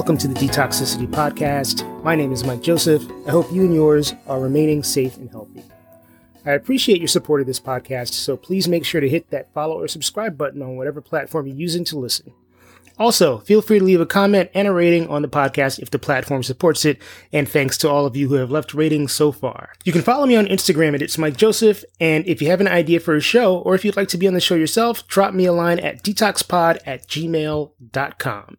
[0.00, 1.84] Welcome to the Detoxicity Podcast.
[2.02, 3.04] My name is Mike Joseph.
[3.26, 5.62] I hope you and yours are remaining safe and healthy.
[6.46, 9.78] I appreciate your support of this podcast, so please make sure to hit that follow
[9.78, 12.32] or subscribe button on whatever platform you're using to listen.
[12.98, 15.98] Also, feel free to leave a comment and a rating on the podcast if the
[15.98, 16.98] platform supports it,
[17.30, 19.74] and thanks to all of you who have left ratings so far.
[19.84, 22.68] You can follow me on Instagram at It's Mike Joseph, and if you have an
[22.68, 25.34] idea for a show, or if you'd like to be on the show yourself, drop
[25.34, 28.56] me a line at detoxpod at gmail.com.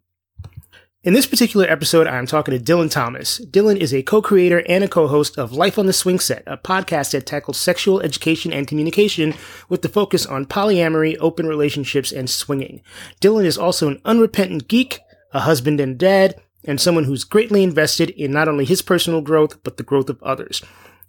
[1.04, 3.44] In this particular episode, I'm talking to Dylan Thomas.
[3.46, 7.10] Dylan is a co-creator and a co-host of Life on the Swing Set, a podcast
[7.10, 9.34] that tackles sexual education and communication
[9.68, 12.82] with the focus on polyamory, open relationships, and swinging.
[13.20, 15.00] Dylan is also an unrepentant geek,
[15.32, 19.60] a husband and dad, and someone who's greatly invested in not only his personal growth,
[19.64, 20.62] but the growth of others.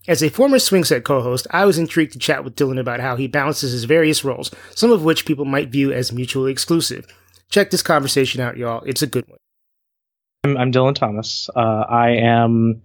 [0.08, 3.16] As a former swing set co-host, I was intrigued to chat with Dylan about how
[3.16, 7.06] he balances his various roles, some of which people might view as mutually exclusive.
[7.52, 8.82] Check this conversation out, y'all.
[8.88, 9.38] It's a good one.
[10.46, 11.50] I'm, I'm Dylan Thomas.
[11.56, 12.82] Uh, I am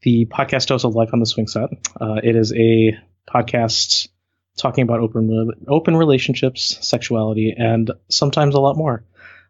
[0.00, 1.68] the podcast host of Life on the Swing Set.
[2.00, 2.96] Uh, it is a
[3.28, 4.08] podcast
[4.56, 9.04] talking about open open relationships, sexuality, and sometimes a lot more.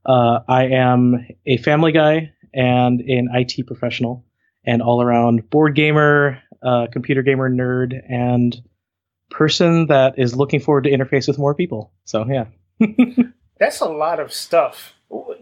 [0.04, 4.24] Uh, I am a family guy and an IT professional,
[4.64, 8.60] and all around board gamer, uh, computer gamer nerd, and
[9.30, 11.92] person that is looking forward to interface with more people.
[12.06, 12.46] So yeah,
[13.60, 14.94] that's a lot of stuff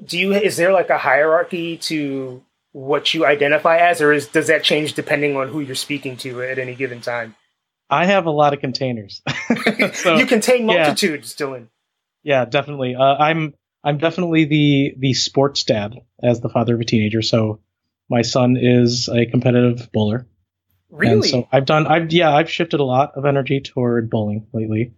[0.04, 2.42] do you is there like a hierarchy to
[2.72, 6.42] what you identify as or is does that change depending on who you're speaking to
[6.42, 7.34] at any given time?
[7.88, 9.22] I have a lot of containers.
[9.94, 11.46] So, you contain multitudes yeah.
[11.46, 11.66] dylan.
[12.22, 12.94] Yeah definitely.
[12.94, 17.22] Uh, i'm i'm definitely the the sports dad as the father of a teenager.
[17.22, 17.60] So
[18.08, 20.26] my son is a competitive bowler.
[20.92, 21.12] Really?
[21.12, 24.92] and so i've done i've yeah i've shifted a lot of energy toward bowling lately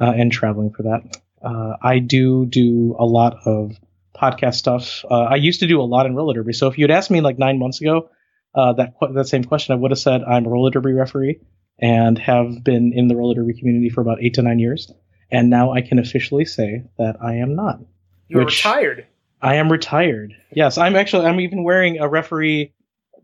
[0.00, 1.16] uh, and traveling for that.
[1.44, 3.76] Uh, i do do a lot of
[4.14, 5.04] podcast stuff.
[5.10, 6.52] Uh, I used to do a lot in roller derby.
[6.52, 8.10] So if you had asked me like nine months ago
[8.54, 11.40] uh, that that same question, I would have said I'm a roller derby referee
[11.78, 14.90] and have been in the roller derby community for about eight to nine years.
[15.30, 17.80] And now I can officially say that I am not.
[18.28, 19.06] You're retired.
[19.40, 20.34] I am retired.
[20.52, 21.26] Yes, I'm actually.
[21.26, 22.72] I'm even wearing a referee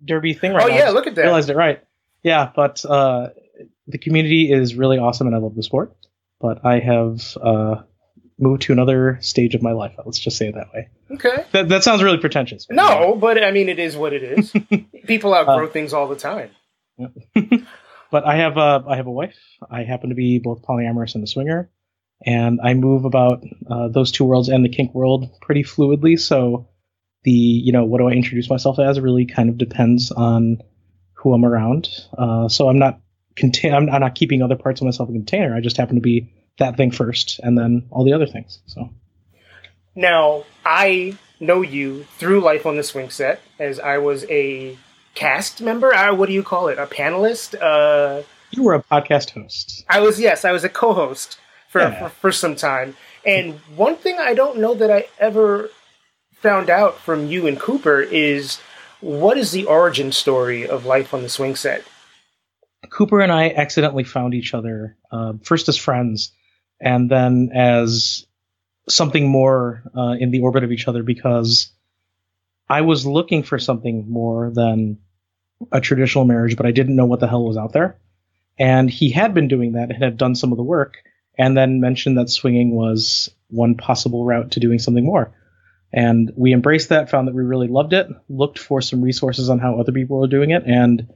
[0.05, 0.75] derby thing right oh, now.
[0.75, 1.22] Oh yeah, look at that.
[1.22, 1.82] Realized it right.
[2.22, 3.28] Yeah, but uh,
[3.87, 5.94] the community is really awesome, and I love the sport.
[6.41, 7.82] But I have uh,
[8.38, 9.94] move to another stage of my life.
[10.04, 10.88] Let's just say it that way.
[11.10, 11.44] Okay.
[11.53, 12.66] That, that sounds really pretentious.
[12.71, 14.53] No, but I mean, it is what it is.
[15.06, 16.50] People outgrow uh, things all the time.
[18.10, 19.37] but I have a, I have a wife.
[19.71, 21.71] I happen to be both polyamorous and a swinger,
[22.25, 26.19] and I move about uh, those two worlds and the kink world pretty fluidly.
[26.19, 26.69] So
[27.25, 30.62] the, you know, what do I introduce myself as really kind of depends on
[31.19, 31.88] who I'm around.
[32.16, 33.00] Uh, so I'm not
[33.37, 35.55] contain, I'm, I'm not keeping other parts of myself in a container.
[35.55, 38.61] I just happen to be that thing first and then all the other things.
[38.67, 38.91] So
[39.95, 44.77] now I know you through Life on the Swing Set as I was a
[45.15, 45.95] cast member.
[45.95, 46.79] Uh, what do you call it?
[46.79, 47.61] A panelist?
[47.61, 49.85] Uh, you were a podcast host.
[49.89, 52.09] I was yes, I was a co-host for, yeah.
[52.09, 52.97] for, for some time.
[53.25, 55.71] And one thing I don't know that I ever
[56.33, 58.61] found out from you and Cooper is
[59.01, 61.85] what is the origin story of Life on the Swing Set?
[62.91, 66.32] Cooper and I accidentally found each other uh, first as friends
[66.81, 68.27] and then as
[68.89, 71.71] something more uh, in the orbit of each other because
[72.69, 74.99] I was looking for something more than
[75.73, 77.99] a traditional marriage, but I didn't know what the hell was out there.
[78.59, 80.99] And he had been doing that and had done some of the work,
[81.37, 85.33] and then mentioned that swinging was one possible route to doing something more.
[85.93, 89.59] And we embraced that, found that we really loved it, looked for some resources on
[89.59, 91.09] how other people were doing it, and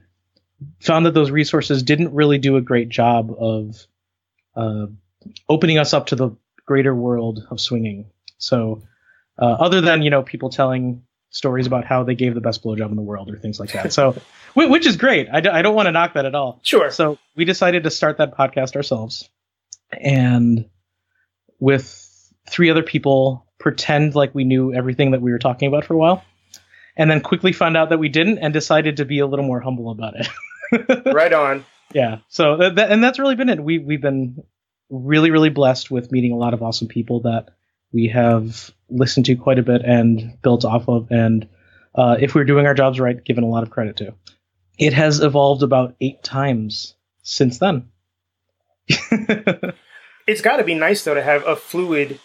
[0.79, 3.85] found that those resources didn't really do a great job of
[4.55, 4.87] uh,
[5.49, 6.31] opening us up to the
[6.65, 8.09] greater world of swinging.
[8.37, 8.83] So,
[9.37, 12.89] uh, other than you know people telling stories about how they gave the best blowjob
[12.89, 13.91] in the world or things like that.
[13.91, 14.15] So,
[14.53, 15.27] which is great.
[15.31, 16.59] I d- I don't want to knock that at all.
[16.63, 16.91] Sure.
[16.91, 19.29] So we decided to start that podcast ourselves,
[19.91, 20.69] and
[21.59, 25.93] with three other people, pretend like we knew everything that we were talking about for
[25.93, 26.23] a while,
[26.95, 29.59] and then quickly found out that we didn't, and decided to be a little more
[29.59, 30.27] humble about it.
[31.13, 31.65] right on.
[31.93, 32.19] Yeah.
[32.27, 33.63] So that, and that's really been it.
[33.63, 34.43] We we've been
[34.89, 37.49] really, really blessed with meeting a lot of awesome people that
[37.91, 41.11] we have listened to quite a bit and built off of.
[41.11, 41.47] And
[41.95, 44.13] uh, if we're doing our jobs right, given a lot of credit to.
[44.77, 47.89] It has evolved about eight times since then.
[48.87, 52.19] it's got to be nice, though, to have a fluid,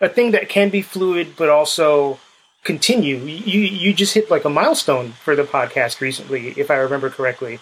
[0.00, 2.20] a thing that can be fluid, but also
[2.64, 3.16] continue.
[3.16, 7.58] You you just hit like a milestone for the podcast recently, if I remember correctly.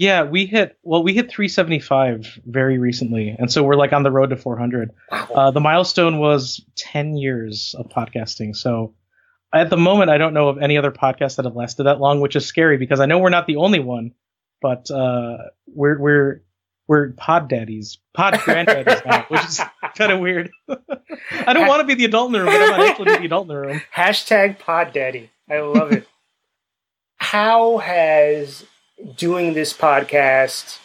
[0.00, 4.10] Yeah, we hit well, we hit 375 very recently, and so we're like on the
[4.10, 4.92] road to 400.
[5.12, 8.94] Uh, the milestone was 10 years of podcasting, so
[9.52, 12.22] at the moment, I don't know of any other podcasts that have lasted that long,
[12.22, 14.12] which is scary because I know we're not the only one,
[14.62, 15.36] but uh,
[15.66, 16.44] we're we're
[16.88, 19.60] we're pod daddies, pod granddaddies now, which is
[19.98, 20.50] kind of weird.
[20.70, 23.18] I don't want to be the adult in the room, but I might actually be
[23.18, 23.82] the adult in the room.
[23.94, 25.28] Hashtag pod daddy.
[25.50, 26.08] I love it.
[27.16, 28.64] How has
[29.16, 30.78] doing this podcast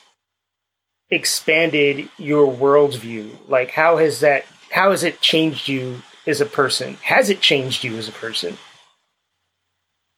[1.09, 3.37] expanded your worldview?
[3.47, 4.45] Like, how has that?
[4.71, 6.95] How has it changed you as a person?
[7.01, 8.57] Has it changed you as a person?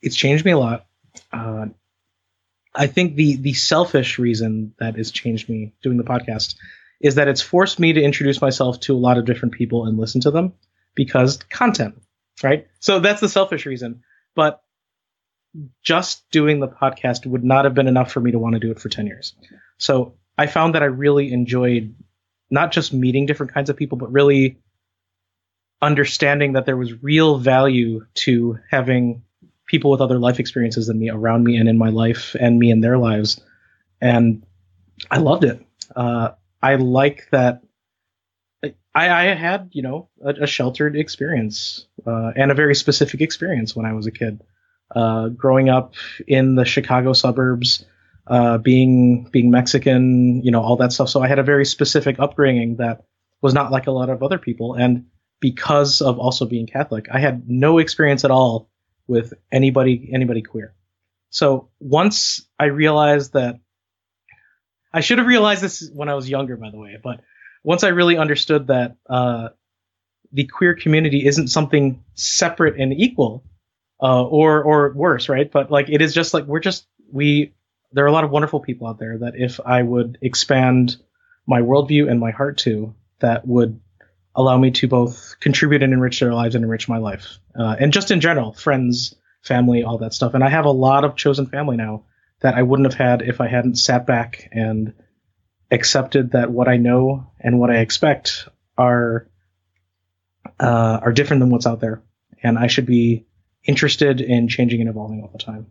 [0.01, 0.85] It's changed me a lot.
[1.31, 1.67] Uh,
[2.73, 6.55] I think the the selfish reason that has changed me doing the podcast
[7.01, 9.97] is that it's forced me to introduce myself to a lot of different people and
[9.97, 10.53] listen to them
[10.95, 12.01] because content,
[12.43, 12.67] right?
[12.79, 14.03] So that's the selfish reason.
[14.35, 14.61] But
[15.83, 18.71] just doing the podcast would not have been enough for me to want to do
[18.71, 19.35] it for 10 years.
[19.77, 21.95] So I found that I really enjoyed
[22.49, 24.59] not just meeting different kinds of people, but really
[25.81, 29.23] understanding that there was real value to having
[29.65, 32.71] people with other life experiences than me around me and in my life and me
[32.71, 33.41] in their lives.
[34.01, 34.45] And
[35.11, 35.65] I loved it.
[35.95, 36.31] Uh,
[36.61, 37.61] I like that.
[38.63, 43.75] I, I had, you know, a, a sheltered experience uh, and a very specific experience
[43.75, 44.41] when I was a kid.
[44.95, 45.95] Uh, growing up
[46.27, 47.85] in the Chicago suburbs,
[48.27, 51.09] uh, being being Mexican, you know, all that stuff.
[51.09, 53.03] So I had a very specific upbringing that
[53.41, 54.73] was not like a lot of other people.
[54.75, 55.05] And
[55.39, 58.69] because of also being Catholic, I had no experience at all
[59.07, 60.73] with anybody anybody queer.
[61.29, 63.59] So once I realized that
[64.93, 67.21] I should have realized this when I was younger, by the way, but
[67.63, 69.49] once I really understood that uh,
[70.31, 73.43] the queer community isn't something separate and equal,
[74.01, 75.51] uh, or or worse, right?
[75.51, 77.53] But like it is just like we're just we.
[77.93, 80.97] There are a lot of wonderful people out there that if I would expand
[81.47, 83.79] my worldview and my heart to, that would
[84.35, 87.39] allow me to both contribute and enrich their lives and enrich my life.
[87.57, 90.33] Uh, and just in general, friends, family, all that stuff.
[90.33, 92.03] And I have a lot of chosen family now
[92.41, 94.93] that I wouldn't have had if I hadn't sat back and
[95.71, 98.47] accepted that what I know and what I expect
[98.77, 99.27] are
[100.59, 102.01] uh, are different than what's out there,
[102.41, 103.26] and I should be
[103.67, 105.67] interested in changing and evolving all the time.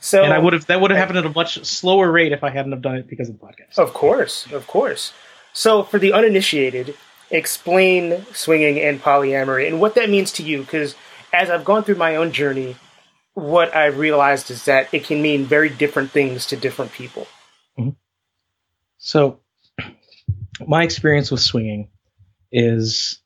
[0.00, 2.44] So, and I would have that would have happened at a much slower rate if
[2.44, 3.78] I hadn't have done it because of the podcast.
[3.78, 5.12] Of course, of course.
[5.52, 6.94] So, for the uninitiated,
[7.30, 10.94] explain swinging and polyamory and what that means to you because
[11.32, 12.76] as I've gone through my own journey,
[13.34, 17.26] what I've realized is that it can mean very different things to different people.
[17.78, 17.90] Mm-hmm.
[18.98, 19.40] So,
[20.66, 21.88] my experience with swinging
[22.52, 23.18] is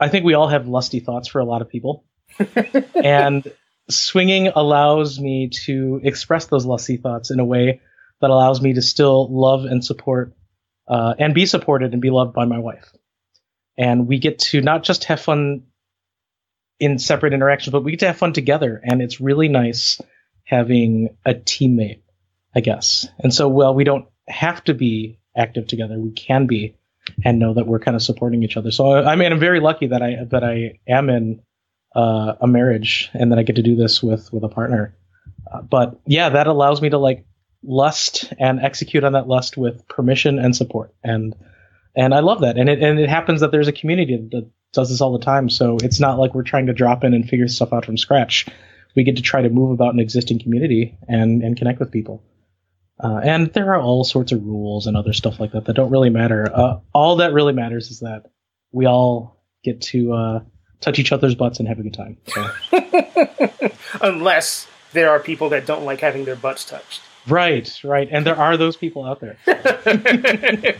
[0.00, 2.04] I think we all have lusty thoughts for a lot of people.
[2.94, 3.50] and
[3.88, 7.80] swinging allows me to express those lusty thoughts in a way
[8.20, 10.34] that allows me to still love and support
[10.88, 12.92] uh, and be supported and be loved by my wife
[13.76, 15.64] and we get to not just have fun
[16.78, 20.00] in separate interactions, but we get to have fun together, and it's really nice
[20.44, 22.02] having a teammate,
[22.54, 23.06] I guess.
[23.18, 26.76] And so, well, we don't have to be active together; we can be,
[27.24, 28.70] and know that we're kind of supporting each other.
[28.70, 31.42] So, I mean, I'm very lucky that I that I am in
[31.94, 34.96] uh, a marriage and that I get to do this with with a partner.
[35.52, 37.24] Uh, but yeah, that allows me to like
[37.62, 41.34] lust and execute on that lust with permission and support and
[41.94, 42.56] and I love that.
[42.56, 45.50] And it and it happens that there's a community that does this all the time.
[45.50, 48.46] So it's not like we're trying to drop in and figure stuff out from scratch.
[48.94, 52.22] We get to try to move about an existing community and and connect with people.
[53.02, 55.90] Uh, and there are all sorts of rules and other stuff like that that don't
[55.90, 56.48] really matter.
[56.54, 58.30] Uh, all that really matters is that
[58.70, 60.40] we all get to uh,
[60.82, 62.16] touch each other's butts and have a good time.
[62.26, 62.50] So.
[64.02, 67.00] Unless there are people that don't like having their butts touched.
[67.26, 68.08] Right, right.
[68.10, 69.36] And there are those people out there.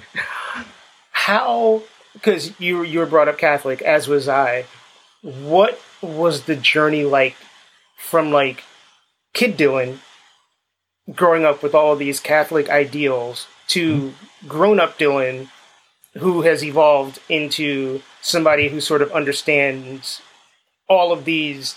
[1.13, 1.83] how
[2.15, 4.67] because you you were brought up Catholic, as was I.
[5.23, 7.37] What was the journey like
[7.97, 8.65] from like
[9.33, 9.99] kid Dylan
[11.15, 14.49] growing up with all of these Catholic ideals to mm-hmm.
[14.49, 15.49] grown up Dylan
[16.19, 20.23] who has evolved into somebody who sort of understands
[20.89, 21.77] all of these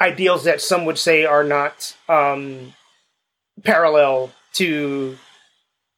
[0.00, 2.74] ideals that some would say are not um,
[3.64, 5.18] parallel to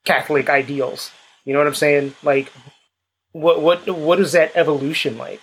[0.04, 1.10] Catholic ideals.
[1.44, 2.14] You know what I'm saying?
[2.22, 2.50] Like,
[3.32, 5.42] what what what is that evolution like?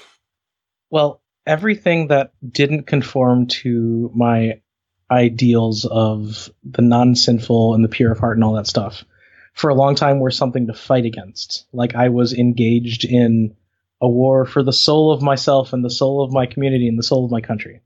[0.90, 4.62] Well, everything that didn't conform to my
[5.10, 9.06] ideals of the non-sinful and the pure of heart and all that stuff
[9.54, 11.66] for a long time were something to fight against.
[11.72, 13.56] Like I was engaged in
[14.02, 17.04] a war for the soul of myself and the soul of my community and the
[17.04, 17.82] soul of my country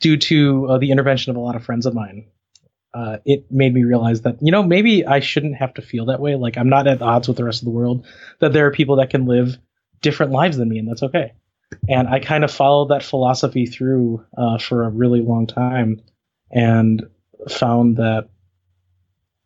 [0.00, 2.26] due to uh, the intervention of a lot of friends of mine
[2.94, 6.20] uh, it made me realize that you know maybe I shouldn't have to feel that
[6.20, 6.34] way.
[6.36, 8.06] Like I'm not at odds with the rest of the world.
[8.40, 9.56] That there are people that can live
[10.00, 11.32] different lives than me, and that's okay.
[11.88, 16.02] and I kind of followed that philosophy through uh, for a really long time,
[16.50, 17.02] and
[17.48, 18.28] found that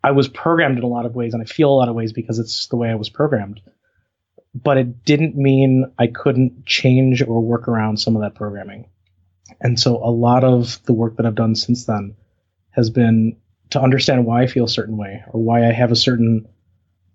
[0.03, 2.13] I was programmed in a lot of ways, and I feel a lot of ways
[2.13, 3.61] because it's the way I was programmed.
[4.63, 8.89] But it didn't mean I couldn't change or work around some of that programming.
[9.61, 12.17] And so a lot of the work that I've done since then
[12.71, 13.37] has been
[13.71, 16.49] to understand why I feel a certain way or why I have a certain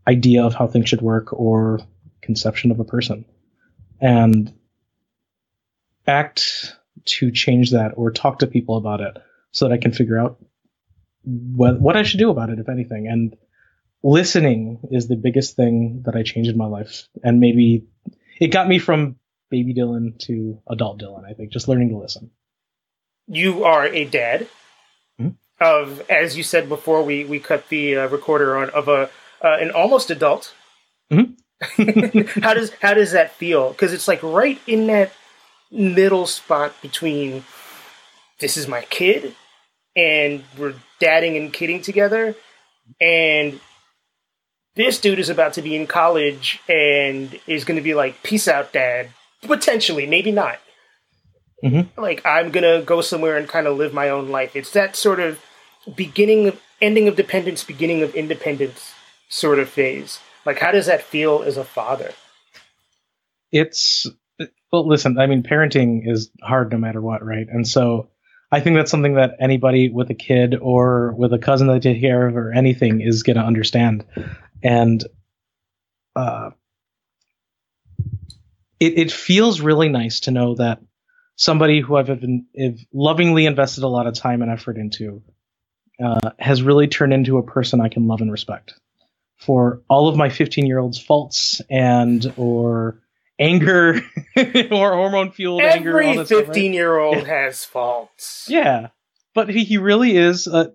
[0.08, 1.80] idea of how things should work or
[2.22, 3.26] conception of a person.
[4.00, 4.54] And
[6.08, 9.18] act to change that or talk to people about it
[9.52, 10.40] so that I can figure out
[11.24, 13.08] what, what I should do about it, if anything.
[13.08, 13.36] And
[14.04, 17.08] listening is the biggest thing that I changed in my life.
[17.24, 17.86] And maybe
[18.40, 19.18] it got me from
[19.50, 22.32] baby Dylan to adult Dylan, I think, just learning to listen.
[23.28, 24.48] You are a dad
[25.20, 25.30] hmm?
[25.60, 29.10] of, as you said before, we, we cut the uh, recorder on, of a
[29.44, 30.54] uh, an almost adult.
[31.12, 32.40] Mm-hmm.
[32.42, 33.72] how does how does that feel?
[33.72, 35.12] Because it's like right in that
[35.72, 37.44] middle spot between
[38.40, 39.36] this is my kid
[39.96, 42.36] and we're dadding and kidding together
[43.00, 43.60] and
[44.76, 48.48] this dude is about to be in college and is going to be like peace
[48.48, 49.10] out dad
[49.42, 50.60] potentially maybe not
[51.64, 52.02] mm-hmm.
[52.02, 54.96] like i'm going to go somewhere and kind of live my own life it's that
[54.96, 55.40] sort of
[55.96, 58.94] beginning of ending of dependence beginning of independence
[59.30, 62.12] sort of phase like how does that feel as a father
[63.52, 64.08] it's
[64.72, 67.48] well, listen, I mean, parenting is hard no matter what, right?
[67.50, 68.10] And so
[68.52, 71.94] I think that's something that anybody with a kid or with a cousin that they
[71.94, 74.06] take care of or anything is going to understand.
[74.64, 75.04] And
[76.16, 76.52] uh,
[78.80, 80.80] it, it feels really nice to know that
[81.36, 85.24] somebody who I've been have lovingly invested a lot of time and effort into
[86.04, 88.74] uh, has really turned into a person I can love and respect
[89.38, 93.02] for all of my 15 year old's faults and or
[93.42, 94.02] anger
[94.38, 96.02] or hormone fueled anger.
[96.02, 98.46] Every fifteen year old has faults.
[98.48, 98.90] Yeah,
[99.34, 100.48] but he, he really is.
[100.48, 100.72] A,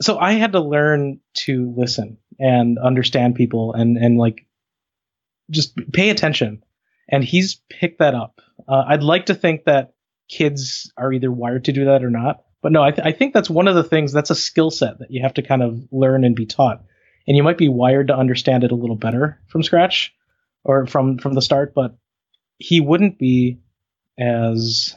[0.00, 4.46] so I had to learn to listen and understand people and and like
[5.50, 6.64] just pay attention.
[7.08, 8.40] And he's picked that up.
[8.68, 9.94] Uh, I'd like to think that
[10.28, 12.44] kids are either wired to do that or not.
[12.62, 14.12] But no, I, th- I think that's one of the things.
[14.12, 16.84] That's a skill set that you have to kind of learn and be taught.
[17.26, 20.14] And you might be wired to understand it a little better from scratch
[20.62, 21.96] or from from the start, but
[22.58, 23.58] he wouldn't be
[24.18, 24.94] as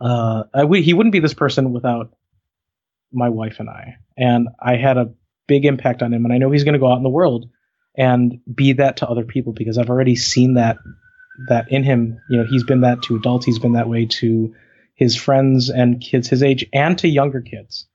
[0.00, 2.12] uh, I, he wouldn't be this person without
[3.12, 3.96] my wife and I.
[4.16, 5.12] And I had a
[5.50, 7.50] big impact on him, and I know he's going to go out in the world
[7.96, 10.78] and be that to other people because I've already seen that
[11.48, 12.20] that in him.
[12.30, 13.44] You know, he's been that to adults.
[13.44, 14.54] He's been that way to
[14.94, 17.86] his friends and kids his age, and to younger kids.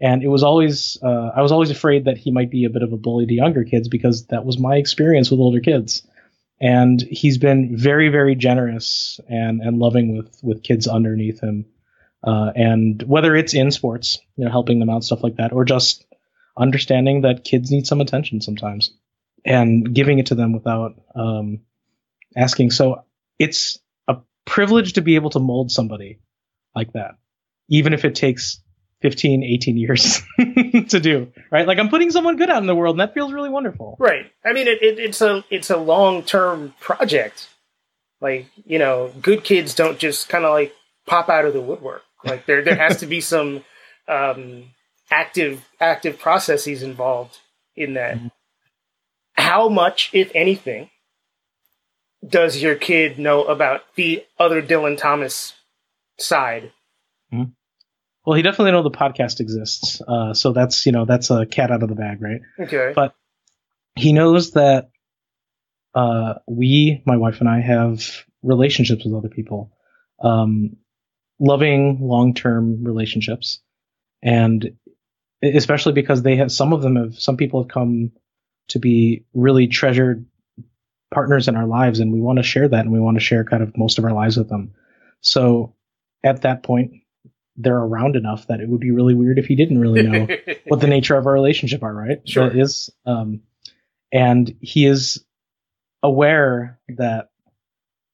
[0.00, 2.82] And it was always uh, I was always afraid that he might be a bit
[2.82, 6.02] of a bully to younger kids because that was my experience with older kids
[6.60, 11.66] and he's been very very generous and and loving with with kids underneath him
[12.22, 15.64] uh, and whether it's in sports you know helping them out stuff like that or
[15.64, 16.04] just
[16.56, 18.92] understanding that kids need some attention sometimes
[19.44, 21.60] and giving it to them without um,
[22.36, 23.04] asking so
[23.38, 26.20] it's a privilege to be able to mold somebody
[26.74, 27.16] like that
[27.68, 28.60] even if it takes
[29.04, 30.22] 15, 18 years
[30.88, 31.66] to do, right?
[31.66, 33.96] Like I'm putting someone good out in the world, and that feels really wonderful.
[33.98, 34.32] Right.
[34.42, 37.48] I mean, it, it, it's a it's a long term project.
[38.22, 40.74] Like you know, good kids don't just kind of like
[41.06, 42.02] pop out of the woodwork.
[42.24, 43.62] Like there there has to be some
[44.08, 44.70] um,
[45.14, 47.38] active active processes involved
[47.76, 48.16] in that.
[48.16, 48.26] Mm-hmm.
[49.34, 50.90] How much, if anything,
[52.26, 55.54] does your kid know about the other Dylan Thomas
[56.18, 56.72] side?
[57.32, 57.50] Mm-hmm.
[58.24, 61.70] Well, he definitely know the podcast exists, uh, so that's you know that's a cat
[61.70, 62.40] out of the bag, right?
[62.58, 62.92] Okay.
[62.94, 63.14] But
[63.94, 64.90] he knows that
[65.94, 69.72] uh, we, my wife and I, have relationships with other people,
[70.20, 70.76] um,
[71.38, 73.60] loving long-term relationships,
[74.22, 74.76] and
[75.44, 78.12] especially because they have some of them have some people have come
[78.68, 80.26] to be really treasured
[81.12, 83.44] partners in our lives, and we want to share that, and we want to share
[83.44, 84.74] kind of most of our lives with them.
[85.20, 85.74] So
[86.22, 86.92] at that point,
[87.56, 90.26] they're around enough that it would be really weird if he didn't really know
[90.66, 92.28] what the nature of our relationship are, right?
[92.28, 92.48] Sure.
[92.48, 93.42] That is, um,
[94.12, 95.24] and he is
[96.02, 97.30] aware that,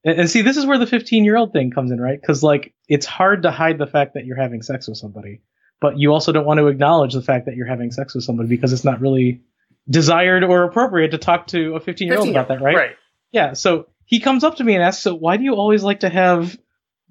[0.04, 2.20] and see, this is where the 15 year old thing comes in, right?
[2.20, 5.42] Because like it's hard to hide the fact that you're having sex with somebody,
[5.80, 8.48] but you also don't want to acknowledge the fact that you're having sex with somebody
[8.48, 9.42] because it's not really
[9.88, 12.76] desired or appropriate to talk to a 15 year old about that, right?
[12.76, 12.96] Right.
[13.32, 13.54] Yeah.
[13.54, 16.08] So he comes up to me and asks, "So why do you always like to
[16.08, 16.58] have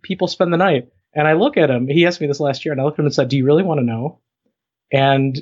[0.03, 1.87] people spend the night?" And I look at him.
[1.87, 3.45] He asked me this last year, and I looked at him and said, "Do you
[3.45, 4.19] really want to know?"
[4.91, 5.41] And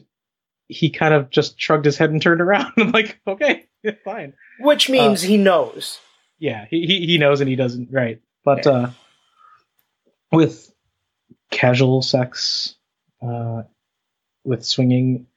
[0.67, 2.74] he kind of just shrugged his head and turned around.
[2.77, 3.65] I'm like, "Okay,
[4.05, 6.00] fine." Which means uh, he knows.
[6.39, 7.89] Yeah, he, he he knows and he doesn't.
[7.91, 8.22] Right.
[8.46, 8.89] But uh,
[10.31, 10.72] with
[11.51, 12.76] casual sex,
[13.21, 13.63] uh,
[14.43, 15.27] with swinging,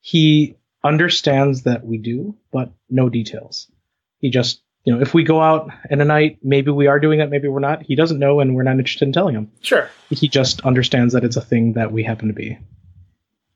[0.00, 3.70] he understands that we do, but no details.
[4.18, 7.18] He just, you know, if we go out in a night, maybe we are doing
[7.18, 7.82] that, maybe we're not.
[7.82, 9.50] He doesn't know, and we're not interested in telling him.
[9.60, 9.90] Sure.
[10.08, 12.58] He just understands that it's a thing that we happen to be.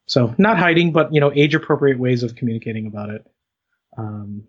[0.06, 3.26] So not hiding, but you know, age appropriate ways of communicating about it.
[3.96, 4.44] Um,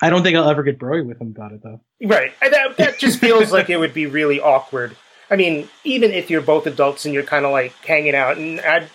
[0.00, 1.80] I don't think I'll ever get broy with him about it though.
[2.00, 2.32] Right.
[2.40, 4.96] That, that just feels like it would be really awkward.
[5.30, 8.60] I mean, even if you're both adults and you're kind of like hanging out, and
[8.60, 8.88] I,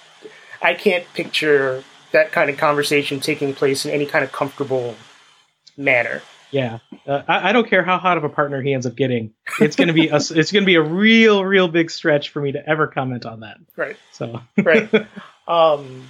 [0.61, 4.95] I can't picture that kind of conversation taking place in any kind of comfortable
[5.77, 6.21] manner.
[6.51, 9.33] Yeah, uh, I, I, don't care how hot of a partner he ends up getting.
[9.59, 12.69] It's gonna be a, it's gonna be a real, real big stretch for me to
[12.69, 13.57] ever comment on that.
[13.75, 13.97] Right.
[14.11, 14.89] So right.
[15.45, 16.09] Um,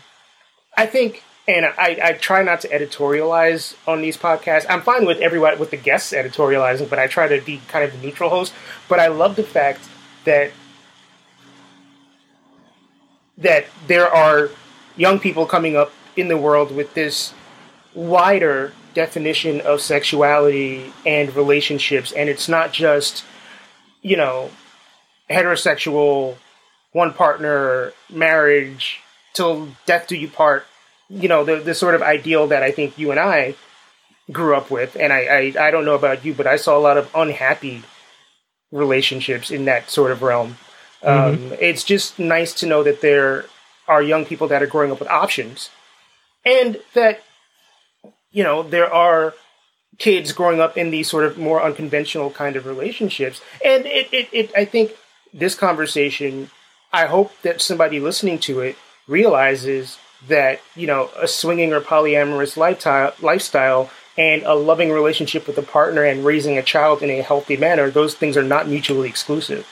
[0.77, 4.67] I think, and I, I try not to editorialize on these podcasts.
[4.69, 7.91] I'm fine with everyone with the guests editorializing, but I try to be kind of
[7.91, 8.53] the neutral host.
[8.87, 9.87] But I love the fact
[10.25, 10.51] that
[13.37, 14.49] that there are
[14.95, 17.33] young people coming up in the world with this
[17.93, 23.23] wider definition of sexuality and relationships, and it's not just,
[24.01, 24.51] you know,
[25.29, 26.35] heterosexual,
[26.91, 28.99] one partner marriage
[29.33, 30.65] till death do you part.
[31.09, 33.55] You know, the the sort of ideal that I think you and I
[34.31, 36.79] grew up with, and I, I, I don't know about you, but I saw a
[36.79, 37.83] lot of unhappy
[38.73, 40.57] relationships in that sort of realm.
[41.01, 41.51] Mm-hmm.
[41.51, 43.45] Um, it's just nice to know that there
[43.87, 45.69] are young people that are growing up with options,
[46.45, 47.21] and that
[48.31, 49.33] you know there are
[49.97, 53.41] kids growing up in these sort of more unconventional kind of relationships.
[53.63, 54.95] And it, it, it I think
[55.33, 56.49] this conversation,
[56.91, 58.75] I hope that somebody listening to it
[59.07, 65.57] realizes that you know a swinging or polyamorous lifestyle, lifestyle and a loving relationship with
[65.57, 69.09] a partner and raising a child in a healthy manner, those things are not mutually
[69.09, 69.67] exclusive.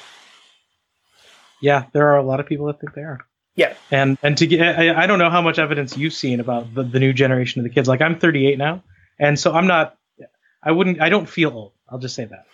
[1.62, 3.20] Yeah, there are a lot of people that think they are.
[3.56, 6.74] Yeah, and and to get, I, I don't know how much evidence you've seen about
[6.74, 7.88] the, the new generation of the kids.
[7.88, 8.84] Like I'm 38 now,
[9.20, 9.98] and so I'm not.
[10.64, 11.02] I wouldn't.
[11.02, 11.74] I don't feel old.
[11.90, 12.46] I'll just say that.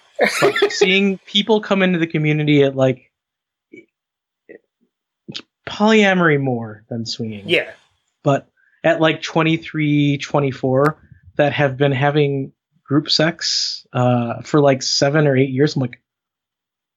[0.41, 3.11] But seeing people come into the community at like
[5.69, 7.47] polyamory more than swinging.
[7.47, 7.71] Yeah,
[8.23, 8.49] but
[8.83, 10.97] at like 23, 24,
[11.37, 12.51] that have been having
[12.83, 15.75] group sex uh, for like seven or eight years.
[15.75, 16.01] I'm like,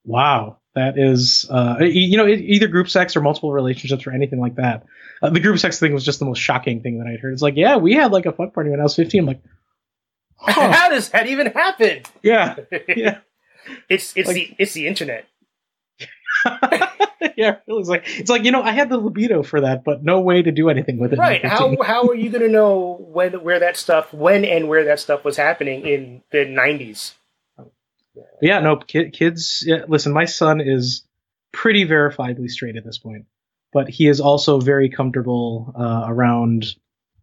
[0.05, 4.57] wow, that is, uh, you know, either group sex or multiple relationships or anything like
[4.57, 4.85] that.
[5.23, 7.33] Uh, the group sex thing was just the most shocking thing that I'd heard.
[7.33, 9.21] It's like, yeah, we had like a fuck party when I was 15.
[9.21, 9.43] I'm like,
[10.37, 10.73] huh.
[10.73, 12.03] how does that even happen?
[12.23, 12.57] Yeah,
[12.89, 13.19] yeah.
[13.89, 15.27] it's it's like, the it's the internet.
[17.37, 20.03] yeah, it was like it's like you know I had the libido for that, but
[20.03, 21.19] no way to do anything with it.
[21.19, 21.45] Right?
[21.45, 25.01] How how are you going to know when where that stuff when and where that
[25.01, 27.15] stuff was happening in the nineties?
[28.43, 29.63] Yeah, no kids.
[29.67, 31.05] Yeah, listen, my son is
[31.53, 33.27] pretty verifiably straight at this point,
[33.73, 36.75] but he is also very comfortable uh, around,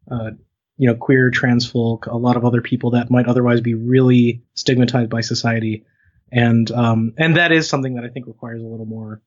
[0.10, 0.32] uh,
[0.78, 4.44] you know, queer, trans folk, a lot of other people that might otherwise be really
[4.54, 5.86] stigmatized by society
[6.32, 9.22] and um, and that is something that I think requires a little more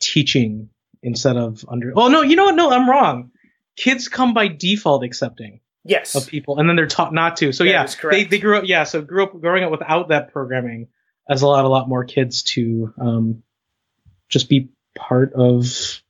[0.00, 0.70] teaching
[1.02, 1.92] instead of under.
[1.96, 2.54] Oh no, you know what?
[2.54, 3.30] No, I'm wrong.
[3.76, 5.60] Kids come by default accepting.
[5.84, 6.16] Yes.
[6.16, 7.52] Of people, and then they're taught not to.
[7.52, 8.64] So that yeah, they they grew up.
[8.66, 10.88] Yeah, so grew up growing up without that programming
[11.28, 13.42] has allowed a lot more kids to um,
[14.28, 16.02] just be part of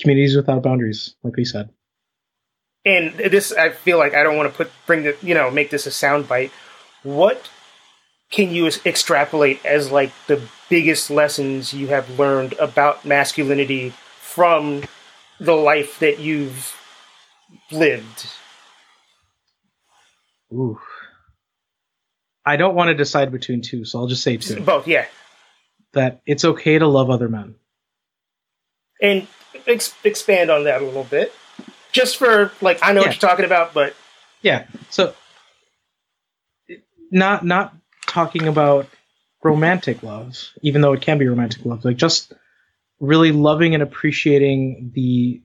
[0.00, 1.70] communities without boundaries, like we said.
[2.84, 5.70] And this, I feel like I don't want to put bring the you know make
[5.70, 6.50] this a soundbite.
[7.02, 7.48] What
[8.32, 14.82] can you extrapolate as like the biggest lessons you have learned about masculinity from
[15.38, 16.74] the life that you've
[17.70, 18.26] lived?
[20.52, 20.80] Ooh.
[22.44, 24.60] I don't want to decide between two, so I'll just say two.
[24.60, 25.06] Both, yeah.
[25.92, 27.54] That it's okay to love other men.
[29.00, 29.28] And
[29.66, 31.32] ex- expand on that a little bit.
[31.92, 33.08] Just for, like, I know yeah.
[33.08, 33.94] what you're talking about, but.
[34.40, 34.66] Yeah.
[34.88, 35.14] So,
[37.10, 37.74] not not
[38.12, 38.86] talking about
[39.42, 42.32] romantic love, even though it can be romantic love, like just
[43.00, 45.42] really loving and appreciating the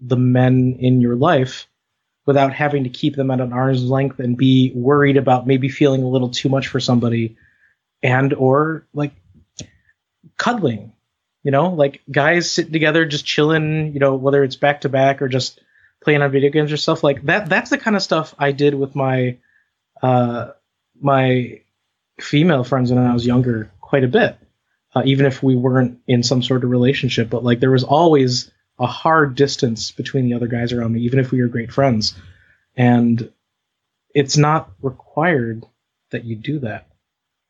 [0.00, 1.66] the men in your life
[2.24, 6.02] without having to keep them at an arm's length and be worried about maybe feeling
[6.02, 7.36] a little too much for somebody
[8.02, 9.12] and or like
[10.36, 10.92] cuddling
[11.42, 11.70] you know?
[11.70, 15.60] Like guys sitting together just chilling you know whether it's back to back or just
[16.02, 18.74] playing on video games or stuff like that that's the kind of stuff i did
[18.74, 19.36] with my
[20.00, 20.50] uh
[21.00, 21.60] my
[22.20, 24.36] female friends when I was younger quite a bit,
[24.94, 27.30] uh, even if we weren't in some sort of relationship.
[27.30, 31.18] But like there was always a hard distance between the other guys around me, even
[31.18, 32.14] if we were great friends.
[32.76, 33.32] And
[34.14, 35.66] it's not required
[36.10, 36.86] that you do that.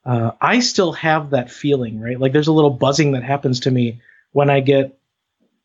[0.08, 2.18] uh, I still have that feeling, right?
[2.18, 4.00] Like there's a little buzzing that happens to me
[4.32, 4.98] when I get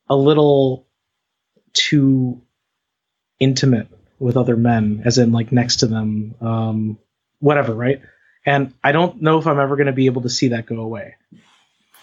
[0.10, 0.86] a little
[1.72, 2.42] too
[3.40, 3.88] intimate
[4.20, 6.98] with other men, as in like next to them, um,
[7.40, 8.02] whatever, right?
[8.46, 10.82] And I don't know if I'm ever going to be able to see that go
[10.82, 11.16] away.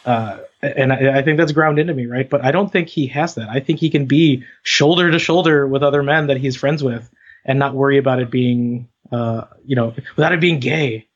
[0.05, 2.29] Uh, and I, I, think that's ground into me, right?
[2.29, 3.51] But I don't think he has that.
[3.51, 7.11] I think he can be shoulder to shoulder with other men that he's friends with
[7.45, 11.07] and not worry about it being, uh, you know, without it being gay.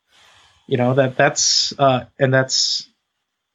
[0.67, 2.89] You know that that's uh, and that's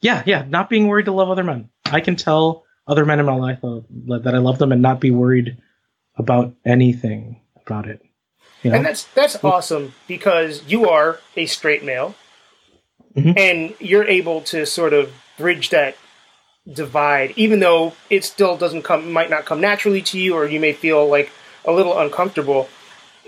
[0.01, 1.69] yeah, yeah, not being worried to love other men.
[1.85, 5.11] I can tell other men in my life that I love them and not be
[5.11, 5.57] worried
[6.15, 8.01] about anything about it.
[8.63, 8.77] You know?
[8.77, 12.15] And that's that's awesome because you are a straight male,
[13.15, 13.37] mm-hmm.
[13.37, 15.95] and you're able to sort of bridge that
[16.71, 20.59] divide, even though it still doesn't come, might not come naturally to you, or you
[20.59, 21.31] may feel like
[21.65, 22.69] a little uncomfortable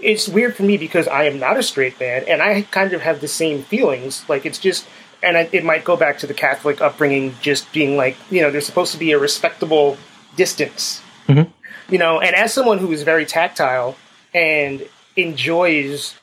[0.01, 3.01] it's weird for me because I am not a straight man, and I kind of
[3.01, 4.27] have the same feelings.
[4.27, 4.85] Like it's just,
[5.23, 8.51] and I, it might go back to the Catholic upbringing, just being like, you know,
[8.51, 9.97] there's supposed to be a respectable
[10.35, 11.49] distance, mm-hmm.
[11.91, 12.19] you know.
[12.19, 13.95] And as someone who is very tactile
[14.33, 16.15] and enjoys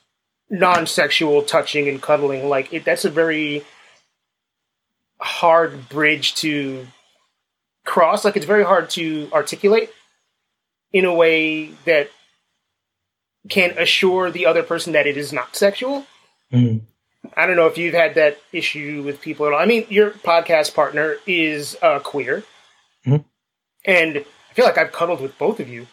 [0.50, 3.64] non-sexual touching and cuddling, like it, that's a very
[5.20, 6.86] hard bridge to
[7.84, 8.24] cross.
[8.24, 9.90] Like it's very hard to articulate
[10.92, 12.10] in a way that
[13.48, 16.06] can assure the other person that it is not sexual.
[16.52, 16.82] Mm.
[17.36, 19.58] I don't know if you've had that issue with people at all.
[19.58, 22.42] I mean, your podcast partner is uh, queer,
[23.06, 23.22] mm-hmm.
[23.84, 25.86] and I feel like I've cuddled with both of you.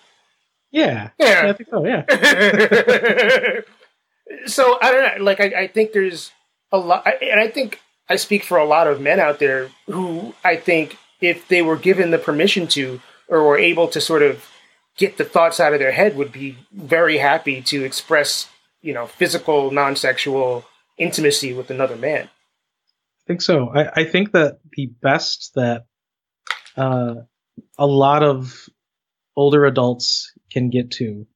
[0.75, 1.85] Yeah, yeah, yeah I think so.
[1.85, 2.03] Yeah.
[4.45, 5.13] so I don't know.
[5.23, 6.33] Like, I, I think there's
[6.69, 10.35] a lot, and I think I speak for a lot of men out there who
[10.43, 14.45] I think if they were given the permission to, or were able to sort of
[14.97, 18.49] get the thoughts out of their head would be very happy to express,
[18.81, 20.65] you know, physical, non sexual
[20.97, 22.25] intimacy with another man.
[22.25, 23.71] I think so.
[23.73, 25.85] I, I think that the best that
[26.75, 27.15] uh,
[27.77, 28.67] a lot of
[29.37, 31.27] older adults can get to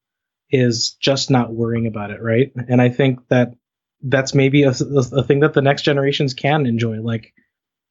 [0.49, 2.51] is just not worrying about it, right?
[2.67, 3.53] And I think that
[4.01, 7.01] that's maybe a, a, thing that the next generations can enjoy.
[7.01, 7.34] Like,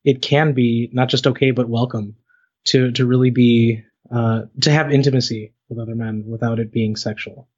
[0.05, 2.17] it can be not just okay, but welcome
[2.65, 7.49] to to really be uh, to have intimacy with other men without it being sexual.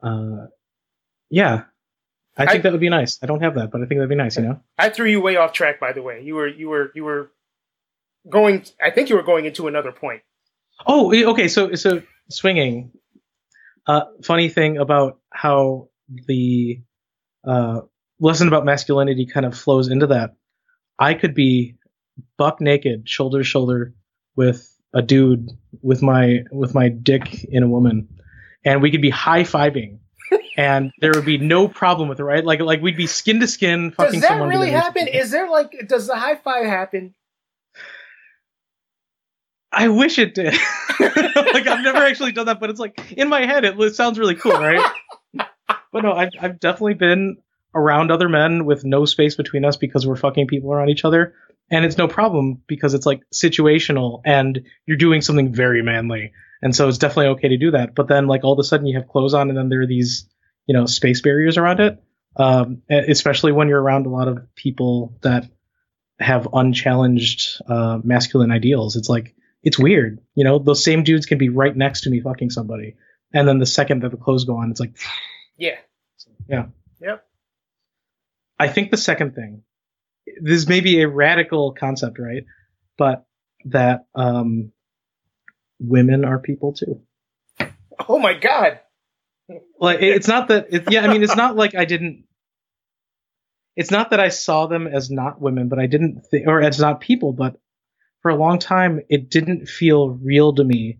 [0.00, 0.46] Uh,
[1.30, 1.64] yeah,
[2.36, 3.18] I think I, that would be nice.
[3.22, 4.36] I don't have that, but I think that'd be nice.
[4.36, 5.80] You know, I threw you way off track.
[5.80, 7.32] By the way, you were you were you were
[8.28, 8.64] going.
[8.80, 10.22] I think you were going into another point.
[10.86, 11.48] Oh, okay.
[11.48, 12.92] So so swinging.
[13.86, 15.88] Uh, funny thing about how
[16.26, 16.80] the
[17.46, 17.80] uh,
[18.20, 20.34] lesson about masculinity kind of flows into that.
[20.98, 21.76] I could be
[22.38, 23.94] buck naked, shoulder to shoulder
[24.36, 25.50] with a dude
[25.82, 28.08] with my with my dick in a woman,
[28.64, 29.98] and we could be high fiving,
[30.56, 32.44] and there would be no problem with it, right?
[32.44, 33.90] Like like we'd be skin to skin.
[33.90, 35.08] Fucking does that really happen?
[35.08, 37.14] Is there like does the high five happen?
[39.74, 40.54] I wish it did.
[41.00, 44.34] like I've never actually done that, but it's like in my head it sounds really
[44.34, 44.92] cool, right?
[45.32, 47.38] but no, I've I've definitely been
[47.74, 51.34] around other men with no space between us because we're fucking people around each other.
[51.70, 56.32] And it's no problem because it's like situational and you're doing something very manly.
[56.62, 57.94] And so it's definitely okay to do that.
[57.94, 59.86] But then like all of a sudden you have clothes on and then there are
[59.86, 60.28] these
[60.66, 62.02] you know space barriers around it.
[62.36, 65.48] Um, especially when you're around a lot of people that
[66.18, 68.96] have unchallenged uh, masculine ideals.
[68.96, 72.20] It's like it's weird you know those same dudes can be right next to me
[72.20, 72.94] fucking somebody
[73.32, 74.96] and then the second that the clothes go on it's like
[75.56, 75.76] yeah
[76.48, 76.66] yeah
[77.00, 77.26] yep
[78.58, 79.62] i think the second thing
[80.40, 82.44] this may be a radical concept, right?
[82.96, 83.26] But
[83.66, 84.72] that um,
[85.78, 87.00] women are people too.
[88.08, 88.80] Oh my god!
[89.78, 90.66] Like it's not that.
[90.70, 92.24] It, yeah, I mean, it's not like I didn't.
[93.76, 96.78] It's not that I saw them as not women, but I didn't think, or as
[96.78, 97.32] not people.
[97.32, 97.56] But
[98.24, 100.98] for a long time, it didn't feel real to me